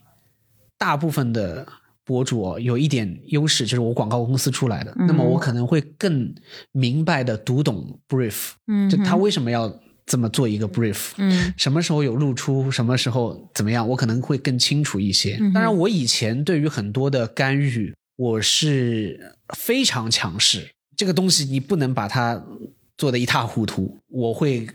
[0.81, 1.69] 大部分的
[2.07, 6.35] 博主有一点优势，就是我广告公司出来的，那么我可能会更
[6.73, 9.71] 明白的读懂 brief，嗯，就他为什么要
[10.07, 15.37] 这么做一个 brief，嗯，什么时候有露出，什么时候怎么样，我可能会更清楚一些。
[15.53, 22.43] 当然，我以前对于很多的干预，我是非常强势，这个东西你不能把它
[22.97, 24.67] 做的一塌糊涂，我会。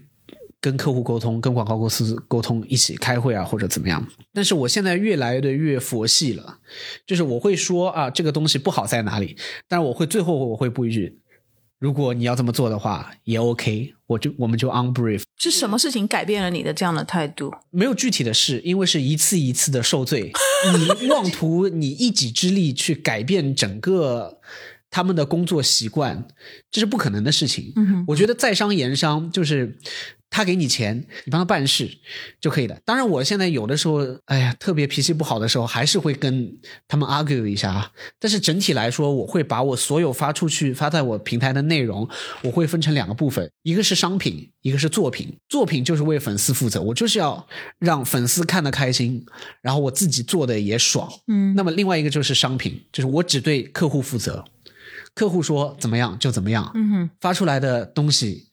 [0.65, 4.03] 跟客户沟通，跟广告公司沟通，一起开会啊，或者怎么样？
[4.33, 6.57] 但是我现在越来的越佛系了，
[7.05, 9.37] 就是我会说啊，这个东西不好在哪里？
[9.67, 11.19] 但是我会最后我会补一句：
[11.77, 15.21] 如果你要这么做的话，也 OK，我就我们就 on brief。
[15.37, 17.53] 是什么事情改变了你的这样的态度？
[17.69, 20.31] 没有具体的事，因为是一次一次的受罪。
[20.99, 24.39] 你 妄图你一己之力去改变整个。
[24.91, 26.25] 他们的工作习惯，
[26.71, 27.73] 这是不可能的事情。
[27.75, 29.77] 嗯我觉得在商言商，就是
[30.35, 31.89] 他给你钱，你帮他办事
[32.41, 32.77] 就可以了。
[32.83, 36.51] 当然，我现在有的时候，哎呀，特别脾气不好的时候，还是会跟
[36.89, 37.89] 他们 argue 一下啊。
[38.19, 42.05] 但是整体来说，我会把我所有发出去、发在我平台的内容，
[42.41, 45.33] 我会分成两个部分：一个是商品，一个是作品。
[45.47, 47.47] 作品就是为粉丝负责，我就是要
[47.79, 49.25] 让粉丝看得开心，
[49.61, 51.09] 然后我自己做的也爽。
[51.27, 54.43] 嗯，那么另外一个就是商品，就是我只对客户负责。
[55.13, 58.49] 客户说怎么样就怎么样，嗯哼，发出来的东西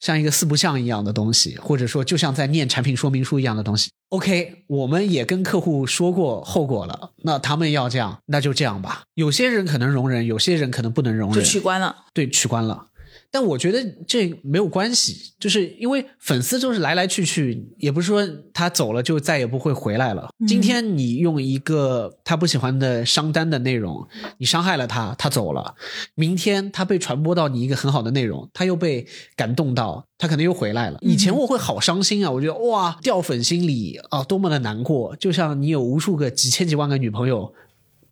[0.00, 3.90] 像一个四不像一样的东西，或者说就像在念产品说明书一样的东西。
[4.08, 9.02] OK，我们也跟客户说过后果了，那他们要这样，那就这样吧。
[9.14, 11.94] 有些人可能容忍，有些人可能不能容忍，就取关了。
[12.12, 12.86] 对，取关了。
[13.32, 20.28] 但我觉得这没有关系，就是因为粉丝就是来来去去，也不是说他走了就再也不会回来了。
[20.48, 24.06] 今天你用一个他不喜欢的商单的内容，
[24.38, 25.74] 你伤害了他，他走了。
[26.14, 30.98] 明天他被传播到你一个很好的内容，他又被感动到，他可能又回来了。
[31.00, 37.54] 以前我会好伤心啊，我觉得哇掉粉心里啊，多么的难过，就像你有无数个几千几万个女朋友。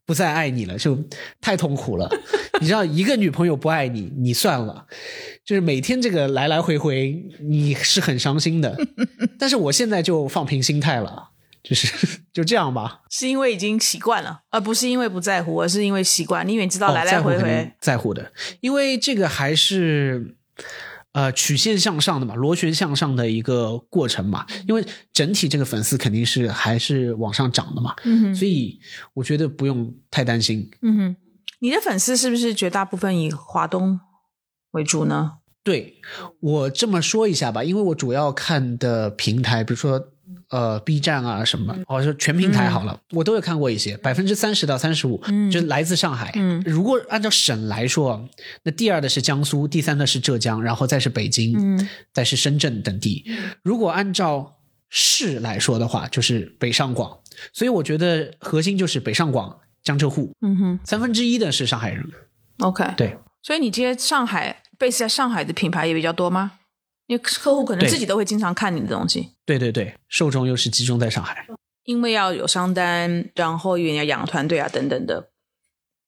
[0.08, 0.98] 不再爱你了，就
[1.38, 2.10] 太痛苦了。
[2.62, 4.86] 你知道，一个女朋友不爱你，你算了，
[5.44, 8.74] 就是每天这个来来回回，你是很伤心的。
[9.38, 11.28] 但是我现在就放平心态了，
[11.62, 13.02] 就是 就这样吧。
[13.10, 16.48] 是因为已经习惯了，而不是因为不在乎，而是因为习惯。
[16.48, 20.34] 你远知道来来回回在乎的，因为这个还是
[21.12, 24.46] 呃曲线向上的嘛，螺旋向上的一个过程嘛。
[24.66, 28.78] 因为整体这个粉丝肯定是还是往上涨的嘛，嗯所以
[29.14, 30.70] 我觉得不用太担心。
[30.82, 31.16] 嗯哼，
[31.60, 34.00] 你的粉丝是不是绝大部分以华东
[34.72, 35.38] 为主呢？
[35.64, 36.00] 对
[36.40, 40.12] 我这么说一下吧，因为我主要看的平台，比如说
[40.50, 46.32] 呃 B 站啊什么，或者说全平台好了，我都有看过一些，百分之三十到三十五，就是来自上海。
[46.36, 48.28] 嗯如果按照省来说，
[48.62, 53.24] 那第二的是江苏，第三的是浙江，然后再是北京，嗯再是深圳等地。
[53.62, 54.56] 如果按照
[54.88, 57.18] 市来说的话，就是北上广，
[57.52, 62.02] 所以我觉得核心就是北上广、江浙沪，嗯哼三分之一的是上海人。
[62.60, 66.52] ，OK，对，所以你接上海 base 在上海的品牌也比较多吗？
[67.08, 71.46] 因为客户可能自己都会经常看你的东西，对对对，受众又是集中在上海。
[71.84, 75.30] 因为要有商单，然后也要养团队啊等等的。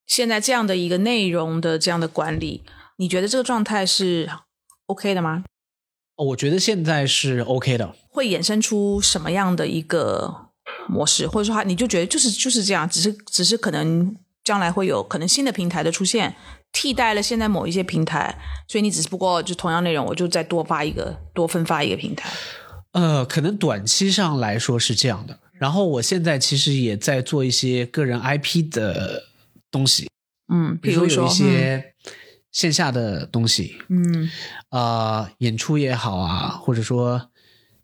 [0.06, 2.64] 现在这样的一个内容的这样的管理，
[2.98, 4.28] 你觉得这个状态是
[4.86, 5.44] OK 的吗？
[6.16, 7.94] 哦我觉得现在是 OK 的。
[8.10, 10.50] 会衍生出什么样的一个
[10.86, 16.36] 模式，或者说它你就觉得就是就是这样，只是只是可能将来会有可能新的平台的出现，
[16.72, 22.30] 替代了现在某一些平台，所以你只是不过就同样内容，我就再多发一个，多分发一个平台。
[22.92, 25.38] 呃，可能短期上来说是这样的。
[25.52, 29.24] 然后我现在其实也在做一些个人 IP 的
[29.70, 30.08] 东西，
[30.52, 31.92] 嗯，比如比如说有一些
[32.50, 34.30] 线下的东西，嗯
[34.70, 37.30] 呃，演出也好啊，或者说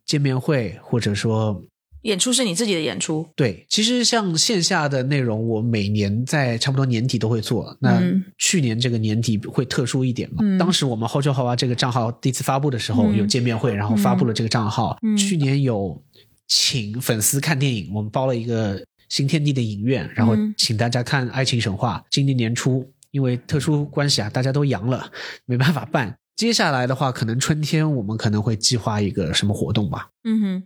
[0.06, 1.62] 见面会，或者说
[2.06, 7.76] 演出是你自己的演出，对，其实像线下的内容，我每年在差不多年底都会做。
[7.80, 10.36] 那嗯去年这个年底会特殊一点嘛？
[10.40, 14.96] 嗯当时我们后就好啊这个账号第一次发布的时候嗯有见面会，然后发布了这个账号。
[15.02, 16.00] 嗯去年有
[16.46, 21.98] 请粉丝看电影，我们包了一个新天地的影院，然后嗯请大家看《爱情神话》。
[22.10, 25.10] 今年年初因为特殊关系啊，大家都阳了，
[25.44, 26.16] 没办法办。
[26.36, 30.10] 接下来的话，可能春天我们可能会计划一个什么活动吧。
[30.24, 30.62] 嗯哼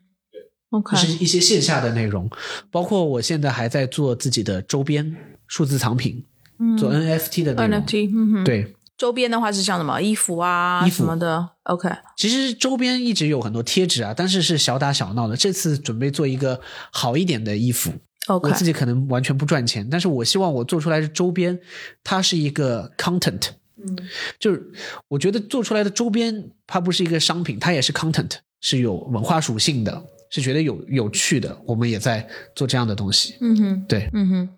[0.71, 2.29] ，OK，就是一些线下的内容，
[2.71, 6.25] 包括我现在还在做自己的周边数字藏品，
[6.59, 6.77] 嗯。
[6.77, 7.81] 做 NFT 的内容。
[7.81, 10.01] NFT，嗯哼，，对，周边的话是像什么？
[10.01, 15.37] 衣服啊衣服什么的，OK，其实周边一直有很多贴纸啊，但是是小打小闹的。
[15.37, 17.93] 这次准备做一个好一点的衣服。
[18.27, 21.59] OK，我自己可能完全不赚钱，但是我希望我做出来的周边，
[22.05, 23.97] 它是一个 content，嗯。
[24.39, 24.71] 就是
[25.09, 31.55] 我觉得做出来的周边，它不是一个商品，它也是 content，是有文化属性的，是觉得有有趣的。
[31.67, 33.37] 我们也在做这样的东西。
[33.41, 34.49] 嗯哼，对，嗯哼，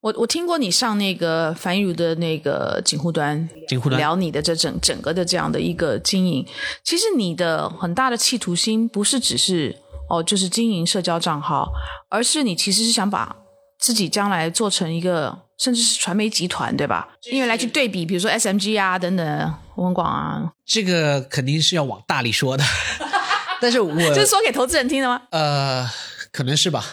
[0.00, 6.46] 我我听过你上那个樊宇的那个锦湖端，锦湖端聊你的这整整个的这样的一个经营。
[6.82, 9.76] 其实你的很大的企图心不是只是
[10.08, 11.70] 哦，就是经营社交账号，
[12.08, 13.36] 而是你其实是想把
[13.78, 17.08] 自己将来做成一个甚至是传媒集团，对吧？
[17.30, 22.64] 因为来去对比，比如说 SMG 啊等等，文广啊，这个肯定是要往大里说的，
[23.60, 25.22] 但是我 这是说给投资人听的吗？
[25.30, 25.88] 呃，
[26.32, 26.84] 可能是吧，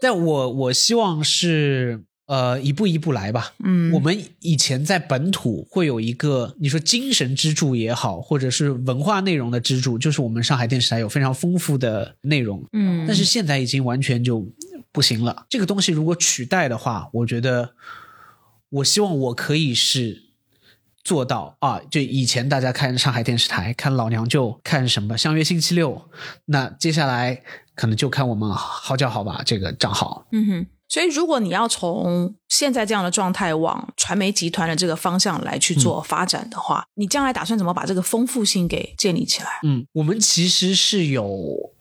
[0.00, 3.54] 但我我希望是呃一步一步来吧。
[3.64, 14.46] 嗯我们以前在本土会有一个你说精神支柱也好，或者是文化内容的支柱，就是我们上海电视台有非常丰富的内容，嗯，但是现在已经完全就
[14.92, 15.46] 不行了。
[15.48, 17.70] 这个东西如果取代的话，我觉得
[18.70, 20.22] 我希望我可以是
[21.04, 25.94] 做到啊，就以前大家看上海电视台、看老娘舅、看什么《相约星期六》，
[26.46, 27.42] 那接下来
[27.74, 30.26] 可能就看我们好叫好吧这个账号。
[30.32, 39.48] 嗯哼，所以如果你要从现在这样的状态往传媒集团的这个方向来去做发展的话，你将来打算怎么把这个丰富性给建立起来？
[39.64, 41.72] 嗯，我们其实是有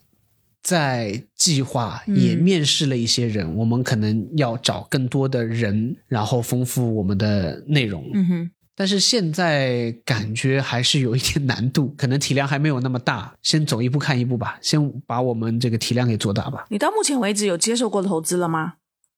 [0.61, 8.09] 在计划，嗯也面试了一些人，我们可能要找更多的人，然后丰富我们的内容。
[8.13, 16.67] 嗯哼，但是现在感觉还是有一点难度，可能体量还没有那么大，先走一步看一步吧，先把我们这个体量给做大吧。
[16.69, 18.75] 你到目前为止有接受过投资了吗？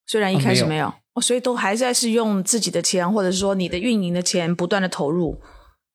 [0.07, 5.41] 虽然一开始没有，哦，所以都还在是用自己的钱，或者是说你的运营的钱，不断的投入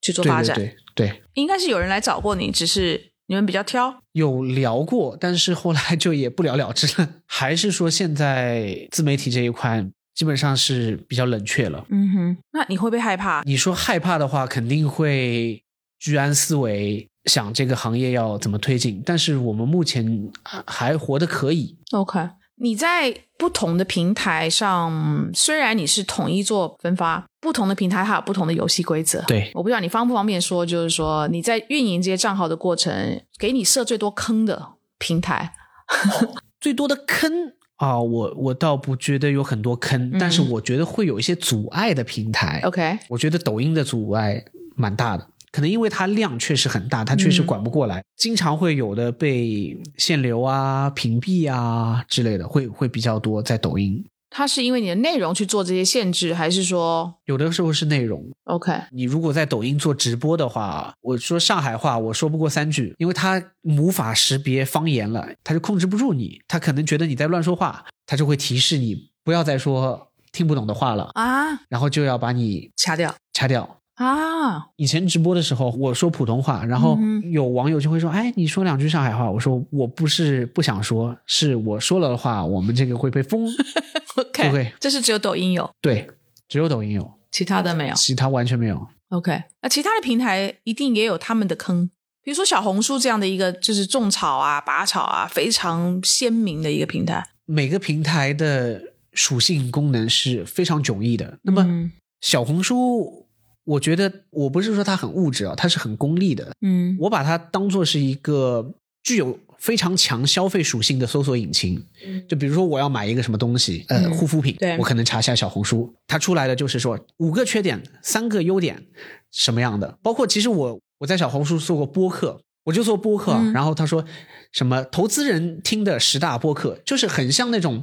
[0.02, 0.54] 去做发展。
[0.54, 4.02] 对对对，应该是有人来找过你，只是你们比较挑。
[4.12, 7.08] 有聊过，但是后来就也不了了之了。
[7.26, 11.84] 还是说现在自媒体这一块基本上是比较冷却了。
[11.90, 13.42] 嗯哼，那你会不会害怕？
[13.44, 15.62] 你说害怕的话，肯定会
[15.98, 19.02] 居安思危，想这个行业要怎么推进。
[19.04, 20.30] 但是我们目前
[20.66, 21.76] 还活得可以。
[21.92, 29.20] OK，你在不同的平台上，虽然你是统一做分发，不同的平台它有不同的游戏规则。
[29.26, 35.52] 对我不知道你方不方便说，就是说你在运营这些账号的过程，给你设最多坑的平台。
[36.60, 37.30] 最多的坑
[37.76, 42.60] 啊，我我倒不觉得有很多坑，嗯但是我觉得会有一些阻碍的平台。
[42.64, 44.44] OK，我觉得抖音的阻碍
[44.76, 54.04] 蛮大的，可能因为它量确实很大，它确实管不过来，经常会有的被限流啊、屏蔽啊之类的，会会比较多在抖音。
[54.36, 73.78] 它是因为你的内容去做这些限制，还是说有的时候是内容？OK，你如果在抖音做直播的话，我说上海话我说不过三句，因为它无法识别方言了，它就控制不住你，它可能觉得你在乱说话，它就会提示你不要再说听不懂的话了啊，然后就要把你掐掉，掐掉。
[73.94, 74.70] 啊！
[74.74, 76.98] 以前直播的时候，我说普通话，然后
[77.30, 83.46] 有网友就会说：“哎，你说两句上海话。”我说：“我不是不想说，是我说了的话，我们这个会被封。
[84.16, 86.08] ”OK，这是只有抖音有，对，
[86.48, 88.86] 只有抖音有，其他的没有，其他完全没有。
[89.08, 91.90] OK，那其他的平台一定也有他们的坑，
[92.22, 97.26] 比如说小红书这样的一个就是种草啊、拔草啊非常鲜明的一个平台。
[97.44, 98.80] 每个平台的
[99.12, 101.38] 属性功能是非常迥异的。
[101.42, 101.90] 那么
[102.20, 103.22] 小红书。
[103.66, 106.52] 我觉得我不是说它很物质啊，它是很功利的。
[106.60, 111.82] 嗯，我把它当做是一个具有非常强消费属性的搜索引擎。
[112.28, 118.84] 就比如说我要买一个什么东西，呃，护肤品，我可能查一下小红书，它出来的就是说五个缺点，三个优点，
[119.32, 119.98] 什么样的？
[120.02, 124.04] 包括其实我我在小红书做过播客，我就做播客，然后他说。
[124.52, 127.82] 什么投资人听的十大播客，就是很像那种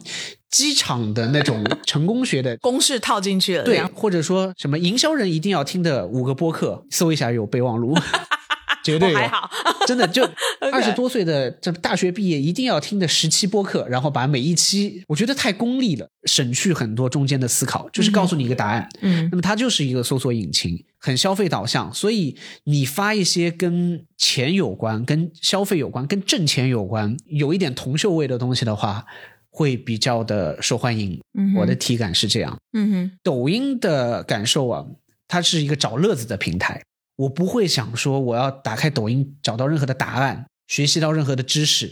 [0.49, 7.93] 机场的那种成功学的 公式套进去了，对，或者说什么营销人一定要听的五个播客，搜一下有备忘录。
[8.83, 9.49] 绝对 还好，
[9.87, 10.23] 真的就
[10.71, 18.87] 二十多岁的这大学毕业一定要听的十期播客，然后把每一期我觉得太功利了，省去很多中间的思考，就是告诉你一个答案。
[19.01, 29.05] 嗯，那么它就是一个搜索引擎，很消费导向，所以你发一些跟钱有关、跟消费有关、跟挣钱有关、有一点铜臭味的东西的话，
[29.49, 31.19] 会比较的受欢迎。
[31.37, 32.57] 嗯，我的体感是这样。
[32.73, 34.85] 嗯哼，抖音的感受啊，
[35.27, 36.81] 它是一个找乐子的平台。
[37.21, 41.91] 我不会想说我要打开抖音找到任何的答案，学习到任何的知识。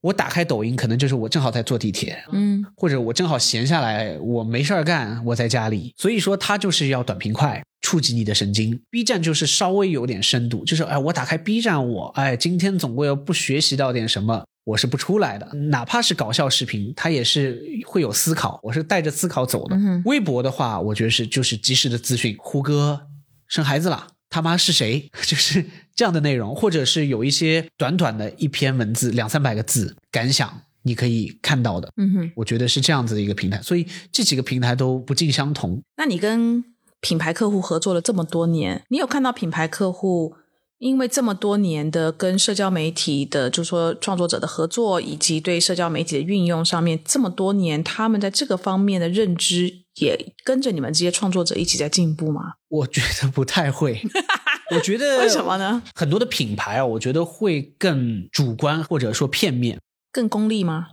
[0.00, 5.94] 我打开抖音可能就是我正好在坐地铁，嗯，或者我正好闲下来，我没事儿干，我在家里。
[5.96, 8.80] 所以说它就是要短平快，触及你的神经。
[8.90, 15.46] B 站就是稍微有点深度，就是哎，我打开 B 站，我哎，今天总归要不学习到点什么，我是不出来的。
[15.54, 19.76] 哪怕是搞笑视频，它也是会有思考，我是带着思考走的。
[20.06, 23.08] 微博的话，我觉得是就是及时的资讯，胡歌
[23.46, 24.08] 生孩子了。
[24.32, 25.10] 他妈是谁？
[25.22, 25.62] 就是
[25.94, 31.92] 这样的内容，或者是有一些短短的一篇文字，两三百个字感想，你可以看到的。
[31.98, 35.82] 嗯哼，我觉得是这样子的一个平台，所以这几个平台都不尽相同。
[35.98, 36.64] 那你跟
[37.00, 40.34] 品牌客户合作了这么多年，你有看到品牌客户
[40.78, 49.81] 因为这么多年的跟社交媒体的，就是说创作者的合作，以及对社交媒体的运用上面，这么多年他们在这个方面的认知？
[49.96, 52.54] 也跟着你们这些创作者一起在进步吗？
[52.68, 54.02] 我觉得不太会。
[54.74, 55.82] 我觉得为什么呢？
[55.94, 59.78] 很多的品牌啊，我觉得会更主观或者说片面，
[60.10, 60.88] 更功利吗？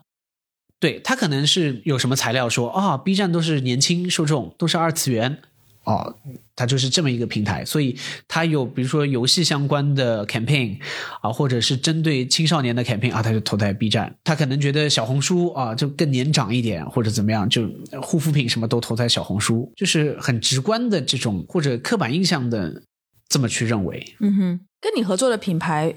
[0.81, 5.41] 对他可能是有什么材料说啊，B 站都是年轻受众，都是二次元。
[5.89, 6.15] 哦，
[6.55, 10.77] 它就是这么一个平台，所以它有比如说游戏相关的 campaign
[11.21, 14.15] 啊，或者是针对青少年的 campaign 啊，它就投在 B 站。
[14.23, 17.67] 他可能觉得小红书啊就更年长一点，或者怎么样，就
[18.03, 22.83] 护肤品什么都投在小红书，就是很直观的这种或者刻板印象的
[23.27, 24.15] 这么去认为。
[24.19, 25.95] 嗯哼，跟你合作的品牌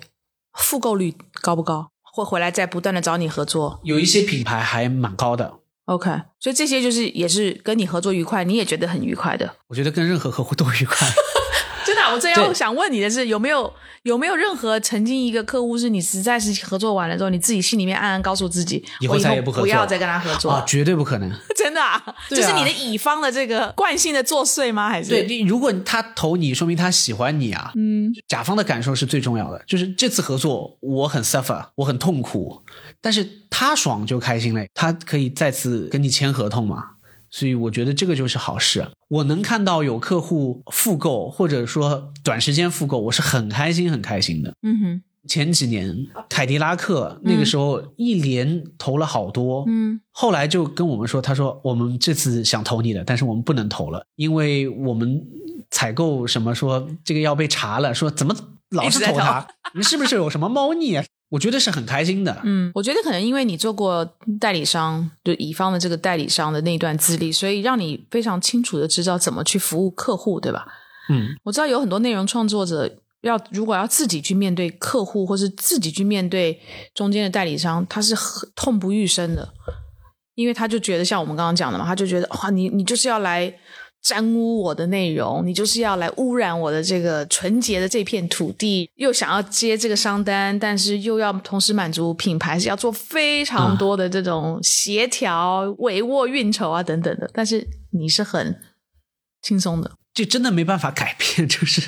[0.54, 1.90] 复购率高不高？
[2.14, 3.80] 会回来再不断的找你合作？
[3.84, 5.60] 有一些品牌还蛮高的。
[5.86, 9.56] OK，所以这些就是也是跟你合作愉快，你也觉得很愉快的。
[9.68, 11.06] 我觉得跟任何客户都愉快。
[11.84, 13.70] 真的，我正要想问你的是，有没有
[14.04, 21.28] 有没有任何曾经一个客户是你实在是合作完了之后，你自己心里面暗暗告诉自己，以后再也不合作，不要再跟他合作，绝对不可能。
[21.56, 21.80] 真的，
[22.30, 24.88] 就是你的乙方的这个惯性的作祟吗？
[24.88, 25.42] 还是对？
[25.42, 27.72] 如果他投你，说明他喜欢你啊。
[27.74, 29.60] 嗯，甲方的感受是最重要的。
[29.66, 32.62] 就是这次合作，我很 suffer，我很痛苦，
[33.02, 36.82] 但是他爽就开心了，他可以再次跟你签合同嘛。
[37.28, 38.86] 所以我觉得这个就是好事。
[39.08, 44.54] 我能看到有客户复购，或者说短时间复购，我是很开心很开心的。
[44.62, 45.96] 嗯哼，前几年
[46.28, 55.18] 凯迪拉克那个时候一连投了好多，嗯，后来就跟我们说，他说我们这次想投你的，但是我们不能投了，因为我们
[55.70, 58.36] 采购什么说这个要被查了，说怎么
[58.68, 61.00] 老是投他，你是不是有什么猫腻？
[61.32, 62.42] 我觉得是很开心的。
[62.44, 64.04] 嗯，我觉得可能因为你做过
[64.38, 70.66] 代理商，就乙方的这个代理商的那段资历，所以让你非常清楚的知道怎么去服务客户，对吧？
[71.08, 76.60] 嗯，我知道有很多内容创作者要如果要自己去面对客户，或是自己去面对
[76.94, 79.54] 中间的代理商，他是很痛不欲生的，
[80.34, 83.52] 因为他就觉得像我们刚刚讲的嘛，他就觉得哇，你你就是要来
[84.02, 97.30] 沾污我的内容，你就是要来污染我的这个纯洁的这片土地，又想要接这个商单，但是又要同时满足品牌，是要做非常多的这种协调、帷幄、运筹啊等等的。
[97.32, 98.60] 但是你是很
[99.40, 101.80] 轻松的，就真的没办法改变，就是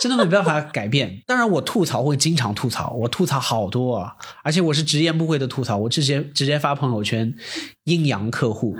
[0.00, 1.22] 真的没办法改变。
[1.26, 4.14] 当然，我吐槽会经常吐槽，我吐槽好多啊，
[4.44, 7.34] 而且我是直言不讳的吐槽，我直接直接发朋友圈
[7.82, 8.76] 阴阳客户，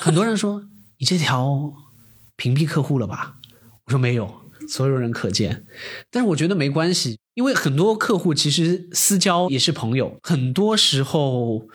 [0.00, 0.62] 很多人说
[0.98, 1.70] 你这条。
[2.38, 3.34] 屏蔽客户了吧？
[3.84, 4.32] 我说没有，
[4.68, 5.66] 所有人可见。
[6.08, 10.20] 但是我觉得没关系，因为很多客户其实私交也是朋友。
[10.22, 11.66] 很多时候，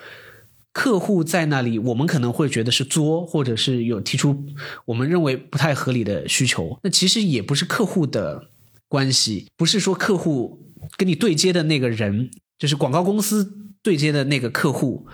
[0.72, 4.46] 客户在那里，我们可能会觉得是作，或者是有提出
[4.86, 6.80] 我们认为不太合理的需求。
[6.84, 8.50] 那其实也不是客户的
[8.88, 15.06] 关系，不是说客户跟你对接的那个人，就是广告公司对接的那个客户。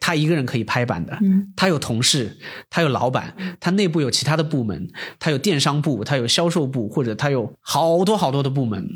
[0.00, 1.16] 他一个人可以拍板的，
[1.54, 2.36] 他有同事，
[2.70, 8.88] 他有老板，他内部有其他的部门，他有电商部，他有销售部，或者他有好多好多的部门，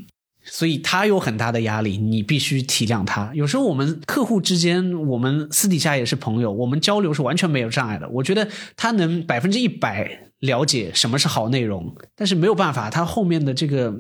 [0.43, 3.31] 所以他有很大的压力，你必须体谅他。
[3.35, 8.09] 有时候我们客户之间，我们私底下也是朋友，我们交流是完全没有障碍的。
[8.09, 10.24] 我觉得他能百分之一百。
[10.45, 13.95] 了解什么是好内容，但是没有办法，它后面的这个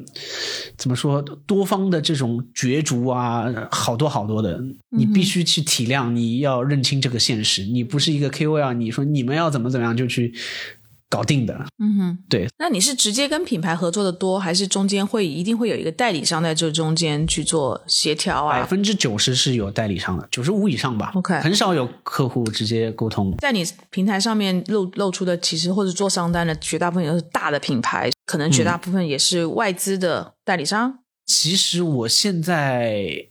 [0.76, 7.64] 怎么说，多方的这种角逐啊，好多好多的，你必须去体谅，你要认清这个现实。
[7.64, 10.34] 你不是一个 KOL，你说你们要怎么怎么样就去。
[11.14, 12.48] 搞定的，嗯哼，对。
[12.58, 18.58] 那你是直接跟品牌合作的多，还是中间会一定会有一个代理商在这中间去做协调啊？
[18.58, 21.12] 百分之九十是有代理商的，九十五以上吧。
[21.14, 23.32] OK，很少有客户直接沟通。
[23.38, 30.98] 在你平台上面露露出的，其实或者做商单的，绝大部分都是大的品牌，可能绝大部分也是外资的代理商。
[31.24, 33.28] 其实我现在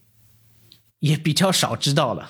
[0.99, 2.29] 也比较少知道了。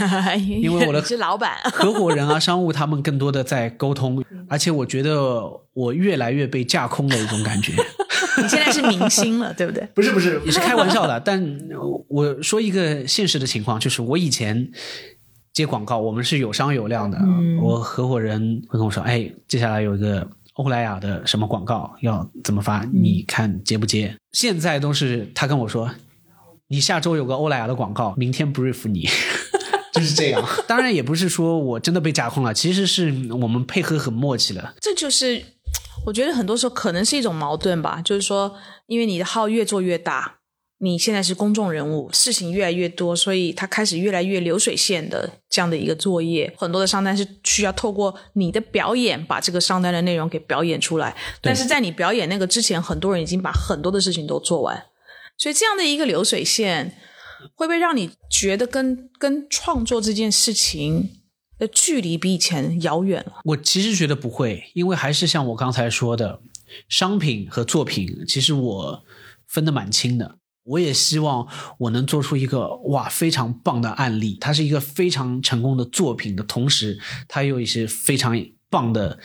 [0.38, 7.72] 因为我的是老板、 合伙人啊、商务，他们更多的在沟通，而且我觉得我越来越被架空的一种感觉。
[8.40, 9.86] 你现在是明星了，对不对？
[9.94, 11.20] 不是不是，也是开玩笑的。
[11.20, 11.58] 但
[12.08, 14.70] 我说一个现实的情况，就是我以前
[15.52, 17.18] 接广告，我们是有商有量的。
[17.60, 22.84] 我合伙人会跟我说：“哎，接下来有一个欧莱雅的什么广告要怎么发？
[22.90, 25.90] 你看接不接？”现在都是他跟我说
[26.68, 29.06] ：“你下周有个欧莱雅的广告，明天 brief 你。”
[30.02, 34.74] 就是这样， 当然也不是说我真的被架空了，其实是我们配合很默契了。
[34.80, 35.42] 这就是
[36.04, 38.54] 我觉得很多时候可能是一种矛盾吧，就是说，
[38.86, 40.38] 因为你的号越做越大，
[40.78, 51.16] 你现在是公众人物，事情越来越多，所以他开始越来越流水线的这样的一个作业，很多的商单是需要透过你的表演把这个商单的内容给表演出来。
[51.40, 54.84] 但是在你表演那个之前，很多人已经把很多的事情都做完，
[55.38, 56.98] 所以这样的一个流水线。
[57.54, 61.10] 会不会让你觉得跟跟创作这件事情
[61.58, 63.34] 的距离比以前遥远了？
[63.44, 66.40] 我其实觉得不会，因为还是像我刚才说的，
[66.88, 69.04] 商品和作品，其实我
[69.46, 70.36] 分得蛮清的。
[70.64, 78.40] 我也希望我能做出一个哇非常棒的案例，它是一个非常成功的作品的同时，它有一些非常
[78.70, 79.18] 棒的。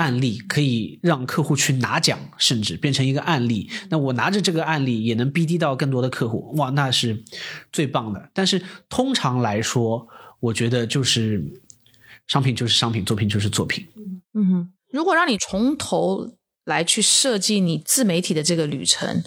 [0.00, 3.70] 案例可以让客户去拿奖，甚至变成一个案例。
[3.90, 7.22] 那我拿着这个案例也能逼低到更多的客户，哇，那是
[7.70, 8.30] 最棒的。
[8.32, 10.08] 但是通常来说，
[10.40, 11.44] 我觉得就是
[12.26, 13.86] 商品就是商品，作品就是作品。
[14.32, 19.22] 嗯哼，如果让你从头来去设计你自媒体的这个旅程，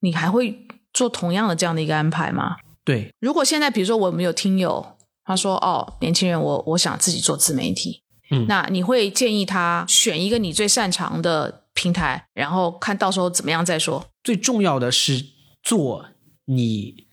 [0.00, 2.56] 你还会做同样的这样的一个安排吗？
[2.82, 3.12] 对。
[3.20, 4.96] 如果现在比如说我们有听友
[5.26, 8.03] 他说哦，年轻人，我我想自己做自媒体。
[8.48, 14.04] 那你会建议他选一个你最擅长的平台，然后看到时候怎么样再说。
[14.22, 15.24] 最重要的是
[15.62, 16.06] 做
[16.46, 17.06] 你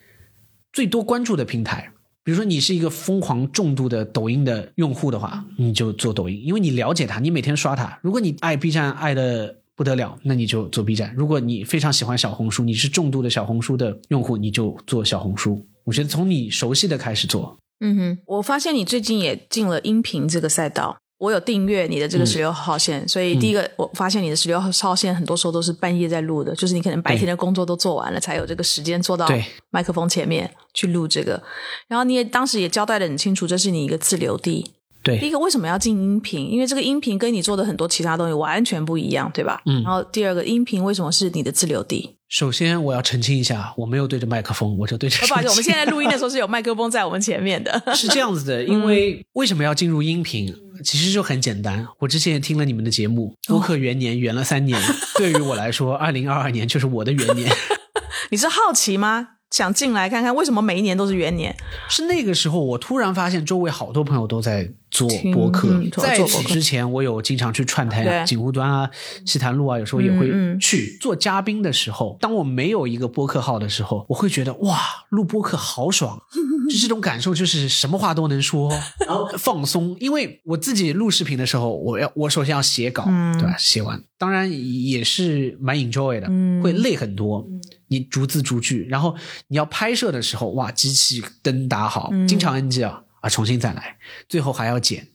[0.72, 1.92] 最多关注的平台。
[2.24, 7.98] 比如说，你是一个疯狂重度的抖音的用户的话，你就做抖音，因为你了解它，你每天刷它。
[8.04, 11.16] 如果你爱 B 站爱的不得了，那你就做 B 站。
[11.16, 15.66] 如果你非常喜欢小红书，你是重度的小红书的用户，你就做小红书。
[15.84, 17.58] 我觉得从你熟悉的开始做。
[17.80, 21.00] 嗯哼，我发现你最近也进了音频这个赛道。
[21.22, 29.30] 我有订阅你的这个十六号线，所以第一个我发现你的十六号线很多时候都是半夜在录的，就是你可能白天的工作都做完了，才有这个时间坐到
[29.70, 31.40] 麦克风前面去录这个。
[31.88, 34.72] 然后你也当时也交代的很清楚，这是你一个自留地。
[35.04, 36.50] 对，第一个为什么要进音频？
[36.50, 39.62] 因为这个音频跟你做的很多其他东西完全不一样，对吧？
[39.66, 39.84] 嗯。
[39.84, 42.18] 然后第二个，音频为什么是你的自留地？
[42.30, 45.26] 首先我要澄清一下，我没有对着麦克风，我就对着。
[45.28, 47.82] 不好意思，我们现在录音的时候是有麦克风在我们前面的。
[47.94, 50.54] 是这样子的，因为为什么要进入音频？
[50.82, 51.88] 其实就很简单。
[52.00, 54.80] 我之前也听了你们的节目，播客元年元了三年，
[55.18, 57.50] 对于我来说，二零二二年就是我的元年。
[58.32, 59.30] 你是好奇吗？
[59.50, 61.56] 想进来看看为什么每一年都是元年？
[61.90, 68.90] 是那个时候，我突然发现周围好多朋友都在做播客，在此之前，我有经常去串台锦湖端啊、
[69.26, 70.30] 西坛路啊，有时候也会
[70.60, 72.18] 去做嘉宾的时候。
[72.20, 74.78] 当我没有一个播客号的时候，我会觉得哇，
[75.10, 76.22] 录播客好爽，
[76.70, 78.70] 就这种感受，就是什么话都能说，
[79.08, 79.96] 然后放松。
[80.00, 83.06] 因为我自己录视频的时候，我要我首先要写稿，
[83.40, 83.56] 对吧？
[83.58, 86.28] 写完，当然也是蛮 enjoy 的，
[86.62, 87.48] 会累很多。
[87.88, 89.16] 你逐字逐句，然后
[89.48, 93.04] 你要拍摄的时候，哇，机器灯打好，经常 NG 啊。
[93.22, 93.98] 啊，重新再来，
[94.28, 95.08] 最后还要剪。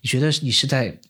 [0.00, 1.00] 你觉得你是在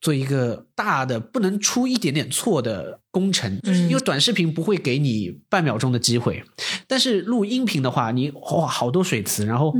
[0.00, 3.58] 做一个大的不能出一点点错的工程？
[3.62, 6.44] 就是因为短视频不会给你半秒钟的机会，
[6.86, 9.74] 但是录音频的话，你哇好多水词，然后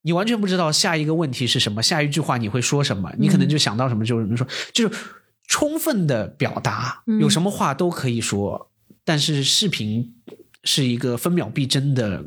[0.00, 4.98] 你完全不知道下一个问题是什么，下一句话你会说什么，你可能就想到什么就能说，就是
[5.46, 8.70] 充分的表达，有什么话都可以说。
[9.04, 10.14] 但是视频
[10.64, 12.24] 是一个分秒必争的。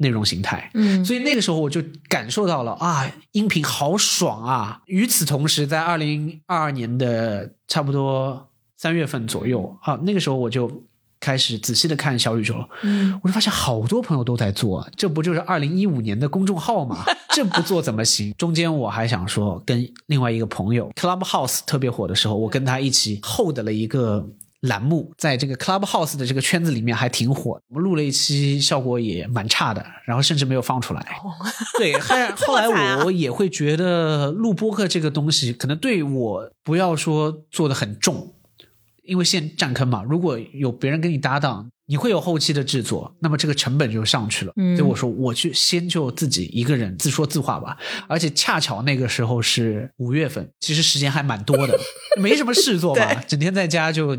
[0.00, 4.80] 内容形态，嗯，所以那个时候我就感受到了啊，音频好爽啊！
[4.86, 8.48] 与此同时，在二零二二年的差不多
[8.78, 10.84] 三月份左右啊，那个时候我就
[11.20, 17.04] 开始仔细的看小宇宙，嗯，我就发现好多朋友都在做，这不就是二零一五年的公众号吗？
[17.36, 18.32] 这不做怎么行？
[18.38, 24.26] 中间我还想说，跟另外一个朋友，Clubhouse 特别火的时候，我跟他一起 hold 了一个。
[24.60, 31.06] 栏目在这个 Clubhouse 的这个圈子里面还挺火，我们录了一期，效果也蛮差的，然后甚至没有放出来。
[31.78, 32.68] 对，后 后来
[33.04, 38.34] 我也会觉得录播客这个东西，可能对我不要说做的很重，
[39.04, 40.02] 因为先占坑嘛。
[40.02, 41.70] 如果有别人跟你搭档。
[41.90, 44.52] 你会有后期的制作，那么这个成本就上去了。
[44.76, 47.76] 所以我说，我去先就自己一个人自说自话吧。
[48.06, 51.76] 而且恰巧那个时候是五月份，其实时间还蛮多的，
[52.22, 54.16] 没什么事做嘛，整天在家就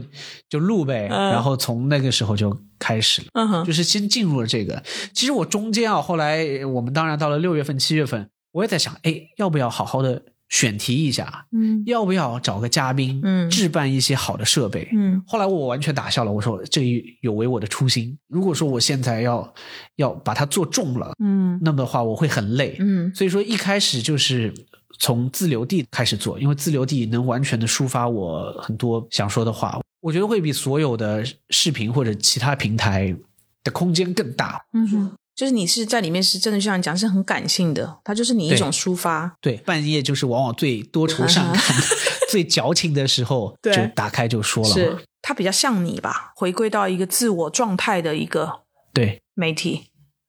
[0.49, 1.07] 就录呗。
[1.07, 4.83] 然后从那个时候就开始了，就是先进入了这个。
[5.13, 10.21] 其实我中间啊，后来我们当然到了六月份、七月份，我也在想，哎，要不要好好的。
[10.51, 15.23] 选题一下，嗯，要不要找个嘉宾，嗯，置办一些好的设备，嗯。
[15.25, 16.83] 后来我完全打消了，我说这
[17.21, 18.15] 有违我的初心。
[18.27, 19.53] 如果说我现在要
[19.95, 23.09] 要把它做重了，嗯，那么的话我会很累，嗯。
[23.15, 24.53] 所以说一开始就是
[24.99, 33.15] 从自留地开始做，因为自留地能完全的抒发我很多想说的话，我觉得会比所有的视频或者其他平台
[33.63, 35.11] 的空间更大，嗯。
[35.33, 39.35] 就是你是在里面是真的，就像你讲是很感性的，它就是你一种抒发。
[39.41, 41.61] 对，半夜就是往往最多愁善感、
[42.29, 44.69] 最矫情的时候，就打开就说了。
[44.69, 48.61] 是它比较像你吧，回归到一个自我状态的一个
[48.93, 49.85] 对媒体。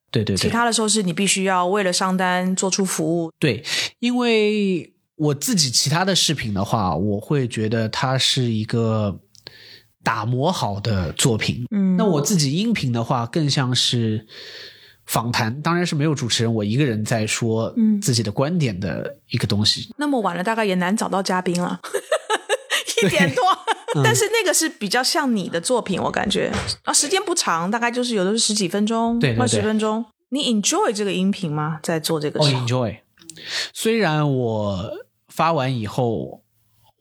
[0.09, 3.31] 对对，其他的时候是你必须要为了上单做出服务。
[3.37, 3.63] 对，
[3.99, 9.19] 因为我自己其他的视频的话，我会觉得它是一个
[10.03, 11.65] 打磨好的作品。
[11.71, 14.25] 嗯，那我自己音频的话，更像是。
[15.05, 19.93] 访谈当然是没有主持人，我一个人在说自己的观点的一个东西。
[19.97, 21.79] 那么晚了，大概也难找到嘉宾了，
[23.03, 23.43] 一点多。
[24.03, 26.51] 但是那个是比较像你的作品，我感觉
[26.83, 30.03] 啊，时间不长，大概就是有的是十几分钟，二十分钟。
[30.29, 31.79] 你 enjoy 这个音频吗？
[31.83, 32.39] 在做这个？
[32.39, 32.97] 哦，enjoy。
[33.73, 34.91] 虽然我
[35.27, 36.42] 发完以后。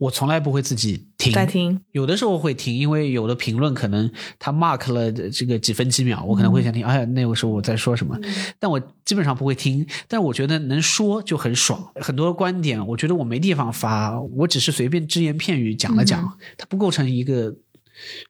[0.02, 6.84] 我从来不会自己听，听有的时候会听，因为有的评论可能他 mark 了这个几分几秒，我可能会想听。
[6.84, 8.18] 哎呀，那个时候我在说什么？
[8.58, 9.86] 但我基本上不会听。
[10.08, 11.92] 但我觉得能说就很爽。
[11.94, 17.54] 很多观点，我觉得我没地方发，我只是随便只言片语讲了讲，它不构成一个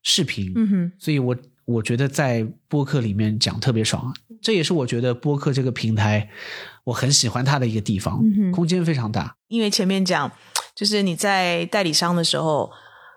[0.02, 0.52] 视频。
[0.98, 4.14] 所以我我觉得在播客里面讲特别爽。
[4.42, 6.28] 这也是我觉得播客这个平台
[6.84, 8.22] 我很喜欢它的一个地方，
[8.52, 9.36] 空间非常大。
[9.48, 10.30] 因为前面讲。
[10.74, 12.70] 就是你在代理商的时候，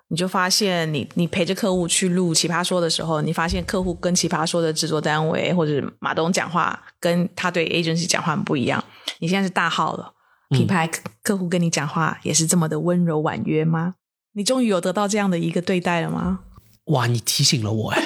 [0.09, 8.84] 你就发现你你陪着客户去录《奇葩说》的时候，你发现客户跟《奇葩说》的制作单位或者马东讲话，跟他对 agency 讲话很不一样。
[9.20, 10.11] 你现在是大号了，
[10.49, 10.86] 品牌
[11.24, 13.95] 客户跟你讲话也是这么的温柔婉约吗？
[14.34, 16.41] 你终于有得到这样的一个对待了吗？
[16.88, 18.03] 哇，你提醒了我哎，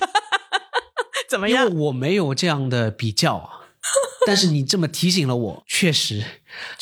[1.27, 1.67] 怎么样？
[1.73, 3.49] 我没有这样的比较。
[4.27, 6.23] 但是你这么提醒了我，确实，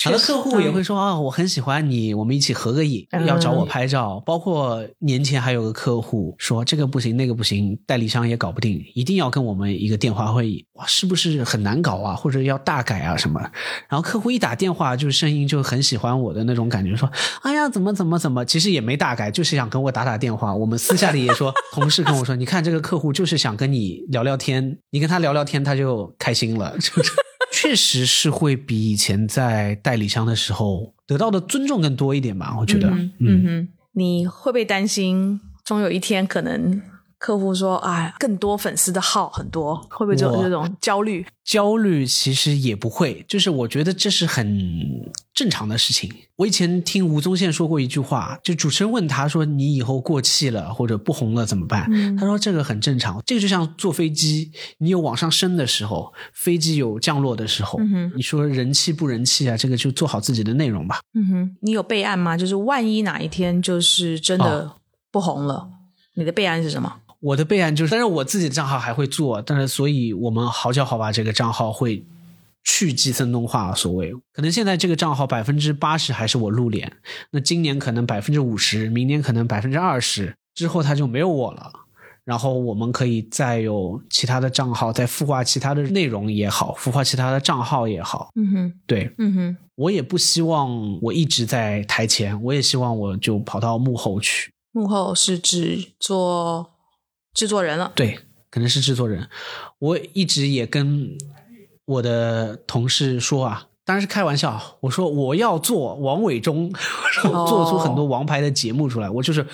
[0.03, 4.21] 好多客户也会说啊，我很喜欢你，我们一起合个影，要找我拍照。
[4.25, 10.65] 包括年前还有个客户说这个不行，那个不行，代理商也搞不定，一定要跟我们一个电话会议。
[10.73, 12.15] 哇，是不是很难搞啊？
[12.15, 13.39] 或者要大改啊什么？
[13.87, 17.09] 然后客户一打电话，就声音就很喜欢我的那种感觉，说
[17.43, 20.55] 哎呀，怎么怎么怎么，其实也没大改，就是想跟我打打电话。
[20.55, 27.11] 我们私下里也说， 同事跟我说，你看这个客户就是想跟你聊聊天，你跟他聊聊天，他就开心了，就是。
[27.59, 32.55] 确实是会比以前在代理商的时候得到的尊重更多一点吧？
[32.59, 32.87] 我觉得，
[33.19, 36.79] 嗯哼，你会不会担心，终有一天可能
[37.19, 46.13] 客户说：“哎，更多粉丝的号很多，会不会有这种焦虑？”焦虑其实也不会，就是我觉得这是很正常的事情。
[46.35, 51.89] 我以前听吴宗宪说过一句话，就主持人问他说：“你以后过气了或者不红了怎么办？”
[52.19, 57.79] 他说：“这个很正常，这个就像坐飞机，你有往上升的时候，飞机有降落的时候。
[58.15, 59.55] 你说人气不人气啊？
[59.55, 62.35] 这个就做好自己的内容吧。”嗯哼，你有备案吗？
[62.35, 64.75] 就是万一哪一天就是真的
[65.09, 65.69] 不红了，
[66.15, 66.93] 你的备案是什么？
[67.19, 72.05] 我的备案就是，但是我自己的账号还会做，但是所以我们好巧好吧，这个账号会
[72.63, 74.13] 去寄生动画，所谓。
[74.31, 76.91] 可能现在这个账号百分之八十还是我露脸，
[77.31, 81.71] 那今年可能百分之五十，明年可能百分之二十，之后他就没有我了，
[82.23, 96.76] 然后我们可以再有其他的账号，再孵化其他的内容也好，孵化其他的账号也好，嗯哼，对，嗯哼，我也不希望我一直在台前，我也希望我就跑到幕后去，幕后是指做。
[97.37, 98.17] 制作人了，对，
[98.49, 99.29] 可能是制作人。
[99.77, 101.15] 我一直也跟
[101.85, 104.77] 我的同事说啊，当然是开玩笑。
[104.79, 106.73] 我说我要做王伟忠，
[107.21, 109.07] 做出很多王牌的节目出来。
[109.07, 109.45] 我就是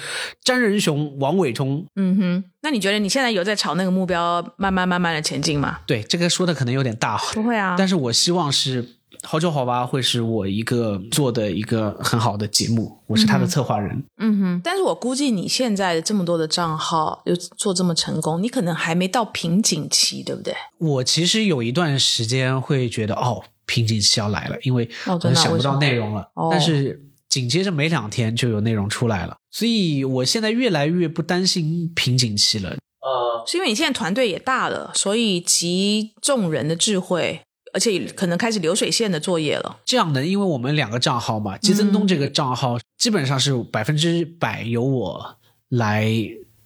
[0.41, 1.86] 詹仁雄、王伟忠。
[1.97, 5.79] 嗯哼，那你觉得你现在有在朝那个目标慢慢慢慢的前进吗？
[5.86, 7.75] 对，这个说的可能有点大，不会啊。
[7.77, 8.95] 但是我希望是。
[9.24, 14.03] 好久好吧，会是我一个做的一个很好的节目，我是他的策划人。
[14.17, 20.53] 嗯哼，但是我估计你现在的这么多的账号又做这么成功，你可能还没到瓶颈期，对不对？
[20.78, 24.89] 我其实有一段时间会觉得，哦，瓶颈期要来了，因为
[25.34, 26.30] 想不到内容了。
[26.51, 32.71] 但是紧接着没两天就有内容出来了，所以我现在越来越不担心瓶颈期了。
[33.01, 37.41] 呃，是因为你现在团队也大了，所以集众人的智慧。
[37.74, 39.80] 而且可能开始流水线的作业了。
[39.84, 45.38] 这样的，因为我们两个账号嘛，季增东这个账号基本上是百分之百由我
[45.69, 46.07] 来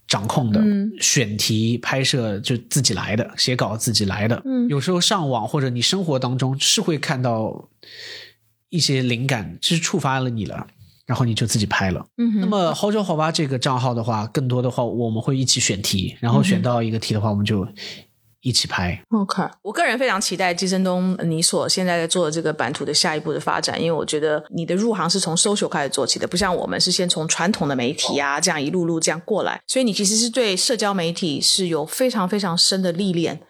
[0.05, 0.62] 掌控的，
[0.99, 4.41] 选题、拍摄就自己来的，写稿自己来的。
[4.43, 7.70] 嗯，有时候上网或者你生活当中是会看到
[8.70, 10.68] 一些灵感，是触发了你了，
[11.05, 12.05] 然后你就自己拍了。
[12.18, 17.66] 嗯，那么好酒好吧这个账号的话，更多的话我们会一起选题，然后选到一个题的话，我们就。
[18.48, 19.43] 一起拍，OK。
[19.62, 33.41] 我个人非常期待季振东你所现在在做的这个版图的下一步的发展，因为我觉得你的入行是从 social 开始做起的，不像我们是先从传统的媒体啊这样一路路这样过来，所以你其实是对社交媒体是有非常非常深的历练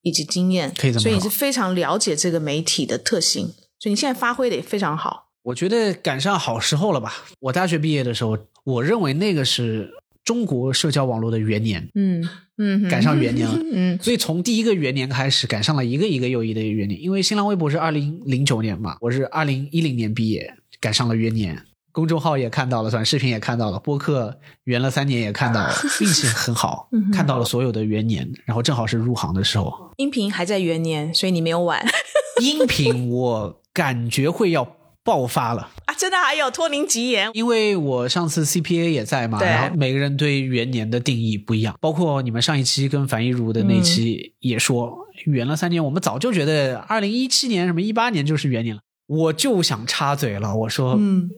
[0.00, 5.26] 以及经验，可以所以你是非常了解这个媒体的特性，所以你现在发挥的也非常好。
[5.42, 7.12] 我觉得赶上好时候了吧？
[7.40, 9.90] 我大学毕业的时候，我认为那个是。
[10.30, 12.22] 中国社交网络的元年，嗯
[12.56, 17.02] 嗯，赶上元年了， 嗯，所以从第一个元年开始，赶上了一个一个又一个元年。
[17.02, 21.60] 因为新浪微博是二零零九年嘛，我是二零一零年毕业，赶上了元年。
[21.90, 29.90] 公众号也看到了，短视频也看到了，播客圆了三年也看到了， 运气很好，看到了所有的元年，然后正好是入行的时候。
[29.96, 31.84] 音频还在元年，所以你没有晚。
[32.40, 34.76] 音频我感觉会要。
[35.02, 35.89] 爆发了啊！
[36.00, 44.96] 真的还有托您吉言，因为我上次 CPA 也在嘛，然后每个人对元年的定义不一样，包括你们上一期跟樊一茹的那期也说，
[45.26, 51.28] 元了三年，我们早就觉得二零一七年什么一八年就是元年了，我就想插嘴了，我说，嗯，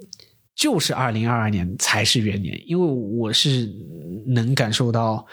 [0.55, 3.69] 就是二零二二年才是元年，因为我是
[4.29, 5.27] 能感受到。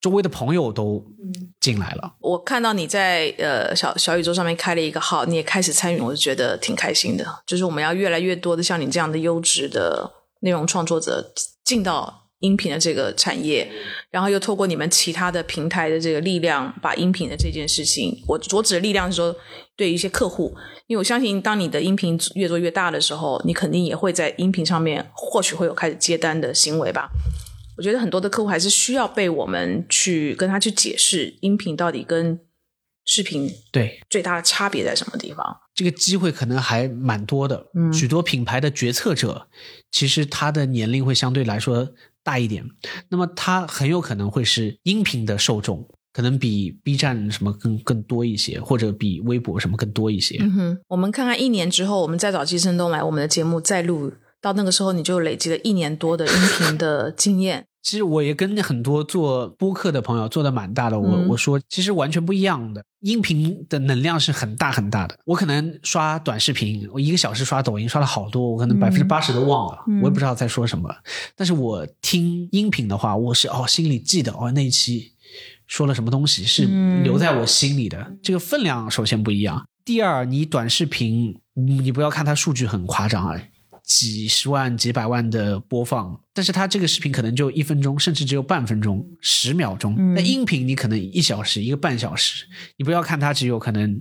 [0.00, 1.04] 周围的朋友都
[1.60, 2.14] 进来了。
[2.20, 7.24] 我看到你在呃小小宇宙上面开了一个号，你也开始参与，我就觉得挺开心的。
[7.46, 11.32] 就是我们要越来越多的像你这样的优质的内容创作者
[11.62, 13.70] 进到音频的这个产业，
[14.10, 19.36] 然后又透过你们其他的平台的这个力量，把音频的这件事情，我我指的力量是说
[19.76, 27.10] 对一些客户，因为我相信当你的音频越做越大的时候，你肯定也会在音频上面或许会有开始接单的行为吧。
[27.80, 32.38] 我觉得很多的客户还是需要被我们去跟他去解释音频到底跟
[33.06, 35.56] 视频对最大的差别在什么地方。
[35.74, 39.48] 这个机会可能还蛮多的，嗯，许多品牌的决策者
[39.90, 41.88] 其实他的年龄会相对来说
[42.22, 42.62] 大一点，
[43.08, 50.36] 那么他很有可能会是音频的受众，可能比 B 站什么更更多一些，或者比微博什么更多一些。
[50.42, 57.66] 嗯哼，我们看看一年之后，我们再找季生东来我们的节目再录，到那个时候你就累积了一年多的音频的经验。
[57.82, 65.18] 其实我也跟很多做播客的朋友做的蛮大的，我我说其实完全不一样的，音频的能量是很大很大的。
[65.24, 70.94] 我可能刷短视频，我一个小时刷抖音刷了好多，我可能百分之八十都忘了，我也不知道在说什么。
[71.34, 75.12] 但是我听音频的话，我是哦心里记得哦那一期
[75.66, 76.66] 说了什么东西是
[77.02, 79.66] 留在我心里的，这个分量首先不一样。
[79.86, 83.40] 第二，你短视频你不要看它数据很夸张啊。
[83.90, 90.14] 几十万、几百万的播放，但是它这个视频可能就一分钟，甚至只有半分钟、十秒钟。
[90.14, 94.00] 那音频你可能一小时、一个半小时，你不要看它只有可能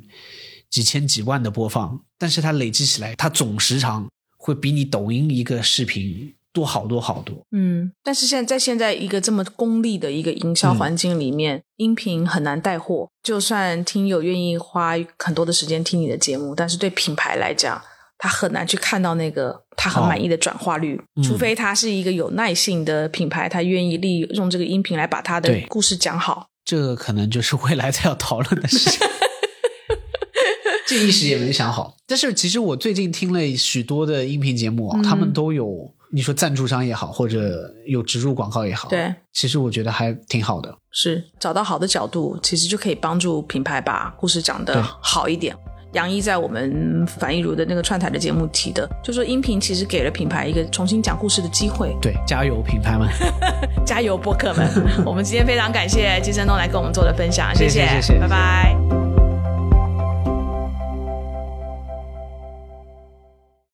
[0.70, 7.44] 几千几万的播放，但是它累积起来，它总时长会比你抖音一个视频多好多好多。
[7.50, 13.10] 嗯，但是现在在现在一个这么功利的一个营销环境里面，音频很难带货。
[13.24, 17.82] 就算听友愿意花很多的时间听你的节目，但是对品牌来讲，
[18.20, 26.48] 他很难去看到那个他很满意的转化率，除非他是一个有耐性的品牌，他愿意利用这个音频来把他的故事讲好。
[26.64, 29.08] 这个可能就是未来才要讨论的事情。
[30.86, 31.96] 这一时也没想好。
[32.06, 40.76] 但是其实我最近听了许多的音频节目，他们都有你说赞助商也好，或者有植入广告也好，对，其实我觉得还挺好的。
[40.92, 45.56] 是找到好的角度，其实就可以帮助品牌把故事讲得好一点。
[45.94, 51.96] 杨一在我们樊一茹的那个串台的节目提的，就说音频其实给了品牌一个重新讲故事的机会。
[52.02, 53.08] 对，加油品牌们，
[53.86, 54.68] 加油播客们！
[55.06, 58.99] 我们今天非常感谢金生东来跟我们做的分享， 谢谢谢谢，拜拜。